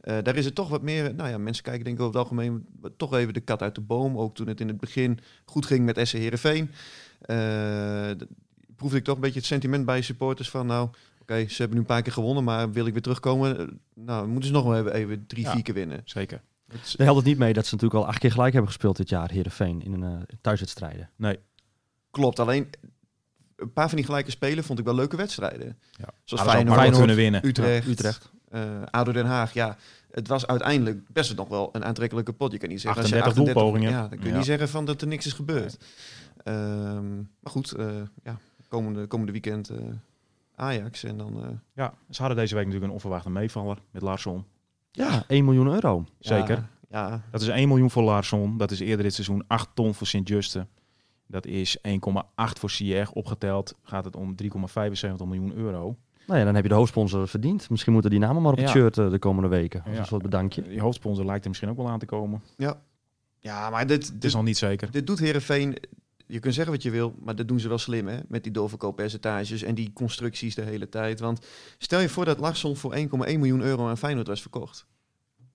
[0.01, 2.66] Daar is het toch wat meer, nou ja, mensen kijken denk ik over het algemeen
[2.96, 4.18] toch even de kat uit de boom.
[4.18, 6.70] Ook toen het in het begin goed ging met SC Heerenveen.
[8.77, 10.88] proefde ik toch een beetje het sentiment bij supporters van, nou,
[11.31, 14.27] oké, ze hebben nu een paar keer gewonnen, maar wil ik weer terugkomen, eh, nou,
[14.29, 15.53] moeten ze nog wel even, even drie, Ja.
[15.53, 16.01] vier keer winnen.
[16.05, 16.40] Zeker.
[16.73, 18.97] Het- Daar helpt het niet mee dat ze natuurlijk al acht keer gelijk hebben gespeeld
[18.97, 21.11] dit jaar, Heerenveen, in een eh, thuiswedstrijden.
[21.16, 21.38] Nee.
[22.11, 22.69] Klopt, alleen
[23.57, 25.79] een paar van die gelijke spelen vond ik wel leuke wedstrijden.
[25.90, 26.09] Ja.
[26.25, 27.47] Zoals Feyenoord, kunnen winnen.
[27.47, 28.31] Utrecht, Ja, Utrecht.
[28.49, 29.53] eh, ADO Den Haag.
[29.53, 29.77] Ja,
[30.11, 32.53] het was uiteindelijk best nog wel een aantrekkelijke pot.
[32.53, 33.01] Je kan niet zeggen...
[33.03, 33.90] als je 38 doelpogingen.
[33.90, 34.37] Ja, dan kun je Ja.
[34.37, 35.77] niet zeggen van dat er niks is gebeurd.
[36.45, 37.87] Ehm, maar goed, eh,
[38.25, 38.38] ja,
[38.69, 39.77] komende, komende weekend eh,
[40.61, 41.42] Ajax en dan...
[41.44, 44.44] eh, Ja, ze hadden deze week natuurlijk een onverwachte meevaller met Larsson.
[44.92, 46.05] Ja, 1 miljoen euro.
[46.18, 46.68] Zeker.
[46.90, 48.57] Ja, ja, Dat is 1 miljoen voor Larsson.
[48.59, 50.66] Dat is eerder dit seizoen 8 ton voor Sint-Juste.
[51.27, 51.92] Dat is 1,8
[52.35, 53.12] voor Sieg.
[53.12, 54.49] Opgeteld gaat het om 3,75
[55.27, 55.96] miljoen euro.
[56.27, 57.70] Nou ja, dan heb je de hoofdsponsor verdiend.
[57.70, 58.73] Misschien moeten die namen maar op het Ja.
[58.75, 59.83] shirt eh, de komende weken.
[59.85, 59.99] Als Ja.
[59.99, 60.62] een soort bedankje.
[60.62, 62.42] Die hoofdsponsor lijkt er misschien ook wel aan te komen.
[63.38, 64.90] ja, maar dit, Het is dit, nog niet zeker.
[64.90, 65.77] dit doet Herenveen.
[66.31, 68.19] Je kunt zeggen wat je wil, maar dat doen ze wel slim, hè?
[68.29, 71.21] Met die doorverkooppercentages en die constructies de hele tijd.
[71.21, 71.47] Want
[71.79, 74.87] stel je voor dat Larsson voor 1,1 miljoen euro aan Feyenoord was verkocht.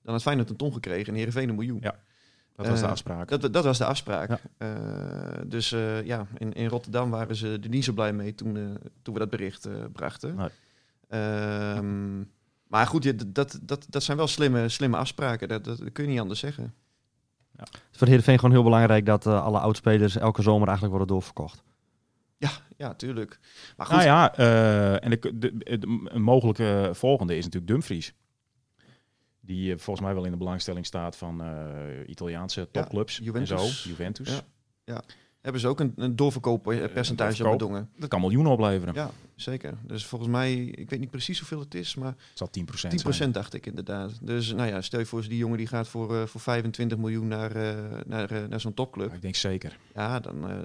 [0.02, 1.80] Dan had Feyenoord een ton gekregen en Herenveen een miljoen.
[1.82, 2.00] Ja.
[2.56, 3.28] Dat was de Eh, afspraak.
[3.28, 4.30] Dat, dat was de afspraak.
[4.30, 4.40] Ja.
[4.58, 8.78] Eh, dus eh, ja, in, in Rotterdam waren ze er niet zo blij mee toen,
[9.02, 10.36] toen we dat bericht brachten.
[10.36, 10.50] Nee.
[11.08, 12.18] Ehm,
[12.68, 15.48] maar goed, dat, dat, dat zijn wel slimme, slimme afspraken.
[15.48, 16.74] Dat, dat kun je niet anders zeggen.
[17.58, 21.13] Het is voor Heerenveen gewoon heel belangrijk dat eh, alle oudspelers elke zomer eigenlijk worden
[21.15, 21.63] doorverkocht.
[22.38, 23.39] Ja, ja, tuurlijk.
[23.78, 28.13] Maar goed, Nou ja, eh, en de, de, de- een mogelijke volgende is natuurlijk Dumfries.
[29.39, 31.50] Die eh, volgens mij wel in de belangstelling staat van eh,
[32.08, 33.52] Italiaanse topclubs Juventus.
[33.52, 33.89] en zo.
[33.89, 34.41] Juventus.
[34.84, 35.02] Ja.
[35.46, 37.60] Hebben ze ook een, een doorverkooppercentage op doorverkoop.
[37.60, 37.90] bedongen.
[37.98, 38.94] Dat kan miljoenen opleveren.
[38.94, 39.74] Ja, zeker.
[39.88, 42.62] Dus volgens mij, ik weet niet precies hoeveel het is, maar Het zal 10%
[43.06, 43.32] 10% zijn.
[43.32, 44.12] dacht ik inderdaad.
[44.22, 47.28] Dus nou ja, stel je voor, die jongen die gaat voor, eh, voor 25 miljoen
[47.28, 47.74] naar, eh,
[48.06, 49.14] naar, eh, naar zo'n topclub.
[49.14, 49.78] Ik denk zeker.
[49.96, 50.56] Ja, dan eh,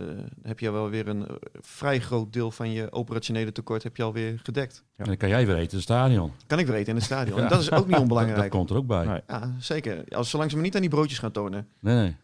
[0.43, 1.27] heb je wel weer een
[1.61, 4.85] vrij groot deel van je operationele tekort heb je alweer gedekt.
[4.97, 6.33] En dan kan jij weer eten in het stadion.
[6.47, 7.37] Kan ik weer eten in het stadion.
[7.37, 7.49] En Ja.
[7.49, 8.41] dat is ook niet Dat, onbelangrijk.
[8.41, 9.07] dat komt er ook bij.
[9.07, 9.21] Nee.
[9.27, 10.05] Ja, zeker.
[10.09, 11.67] Als, zolang ze me niet aan die broodjes gaan tonen.
[11.81, 12.17] Nee, nee.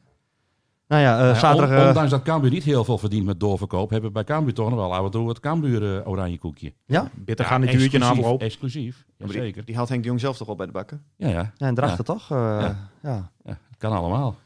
[0.88, 1.70] Nou ja, eh, Ja, zaterdag...
[1.70, 4.54] on- eh, ondanks dat Cambuur niet heel veel verdient met doorverkoop, hebben we bij Cambuur
[4.54, 6.72] toch nog wel af en toe het Cambuur eh, oranje koekje.
[6.86, 7.10] ja?
[7.14, 8.40] Bitter Ja, gaan een uurtje na exclusief, afloop.
[8.42, 9.64] Exclusief, Maar die, zeker.
[9.64, 11.02] die haalt Henk de Jong zelf toch al bij de bakken.
[11.16, 11.52] Ja, ja.
[11.56, 12.30] ja, en drachten toch?
[12.30, 12.88] Eh, Ja.
[13.02, 13.30] ja.
[13.44, 13.58] ja.
[13.78, 14.36] Kan allemaal.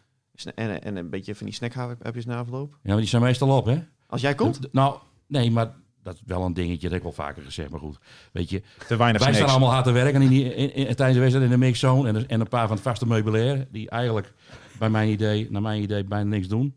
[0.54, 2.72] En, en een beetje van die snackhapjes na afloop.
[2.82, 3.78] Ja, maar die zijn meestal op, hè?
[4.06, 5.70] Als jij komt, D- Nou, nee, maar
[6.02, 7.98] dat is wel een dingetje, dat heb ik wel vaker gezegd, maar goed.
[8.32, 11.14] Weet je, Te weinig wij staan allemaal hard te werken in die, in, in- tijdens
[11.14, 14.32] de wedstrijd in de mixzone en, en een paar van het vaste meubilair, die eigenlijk
[14.80, 16.74] bij mijn idee, naar mijn idee, bijna niks doen.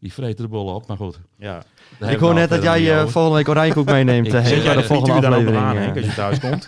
[0.00, 1.18] Die vreten de bollen op, maar goed.
[1.38, 1.62] Ja.
[1.98, 4.26] Daar Ik hoor net dat jij niet eh, volgende week oranjekoek meeneemt.
[4.32, 5.64] Ik- eh, Zet bij jij de volgende dan ook nog aflevering.
[5.64, 5.82] aan, eh.
[5.82, 6.66] Henk, als je thuis komt.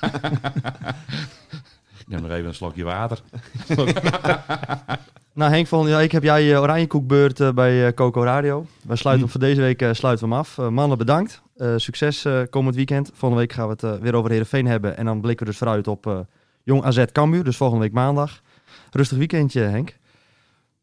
[1.99, 3.19] Ik neem nog even een slokje water.
[5.35, 8.67] Nou Henk, volgende week heb jij je oranjekoekbeurt eh, bij eh, Coco Radio.
[8.83, 10.59] We sluiten hem voor deze week eh, sluiten we hem af.
[10.59, 11.43] Eh, mannen, bedankt.
[11.57, 13.11] Eh, succes eh, komend weekend.
[13.15, 14.97] Volgende week gaan we het eh, weer over Heerenveen hebben.
[14.97, 16.19] En dan blikken we dus vooruit op eh,
[16.63, 17.45] Jong AZ Cambuur.
[17.45, 18.41] Dus volgende week maandag.
[18.91, 19.97] Rustig weekendje, Henk.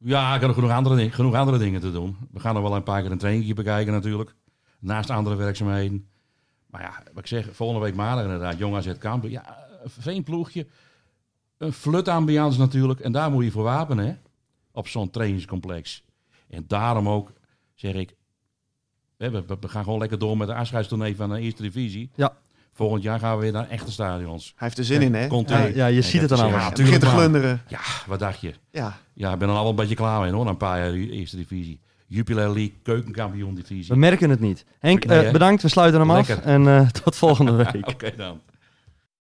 [0.07, 2.17] Ja, ik heb genoeg andere, genoeg andere dingen te doen.
[2.31, 4.35] We gaan nog wel een paar keer een trainingje bekijken natuurlijk.
[4.79, 6.07] Naast andere werkzaamheden.
[6.65, 9.29] Maar ja, wat ik zeg, volgende week maandag inderdaad, Jong AZ Kampen.
[9.29, 10.67] Ja, een veenploegje.
[11.57, 12.99] Een flutambiance natuurlijk.
[12.99, 14.21] En daar moet je voor wapenen.
[14.71, 16.03] Op zo'n trainingscomplex.
[16.47, 17.31] En daarom ook,
[17.73, 18.15] zeg ik...
[19.17, 22.09] We, we, we gaan gewoon lekker door met de afscheidstournee van de eerste divisie.
[22.15, 22.37] Ja.
[22.77, 24.45] Volgend jaar gaan we weer naar echte stadions.
[24.45, 25.25] Hij heeft er zin in, hè?
[25.47, 26.69] Ja, ja, je ziet het dan Ja, allemaal.
[26.69, 26.99] natuurlijk.
[26.99, 27.61] Begint te glunderen.
[27.67, 28.53] Ja, wat dacht je?
[28.71, 28.97] Ja.
[29.13, 31.09] Ja, ik ben er al een beetje klaar mee hoor, na een paar jaar de
[31.09, 31.79] eerste divisie.
[32.07, 33.85] Jupiler League, keukenkampioen divisie.
[33.87, 34.65] We merken het niet.
[34.79, 35.61] Henk, Nee, eh, bedankt.
[35.61, 36.37] We sluiten hem Lekker.
[36.37, 36.43] af.
[36.43, 37.87] En eh, tot volgende week.
[37.93, 38.39] Oké dan.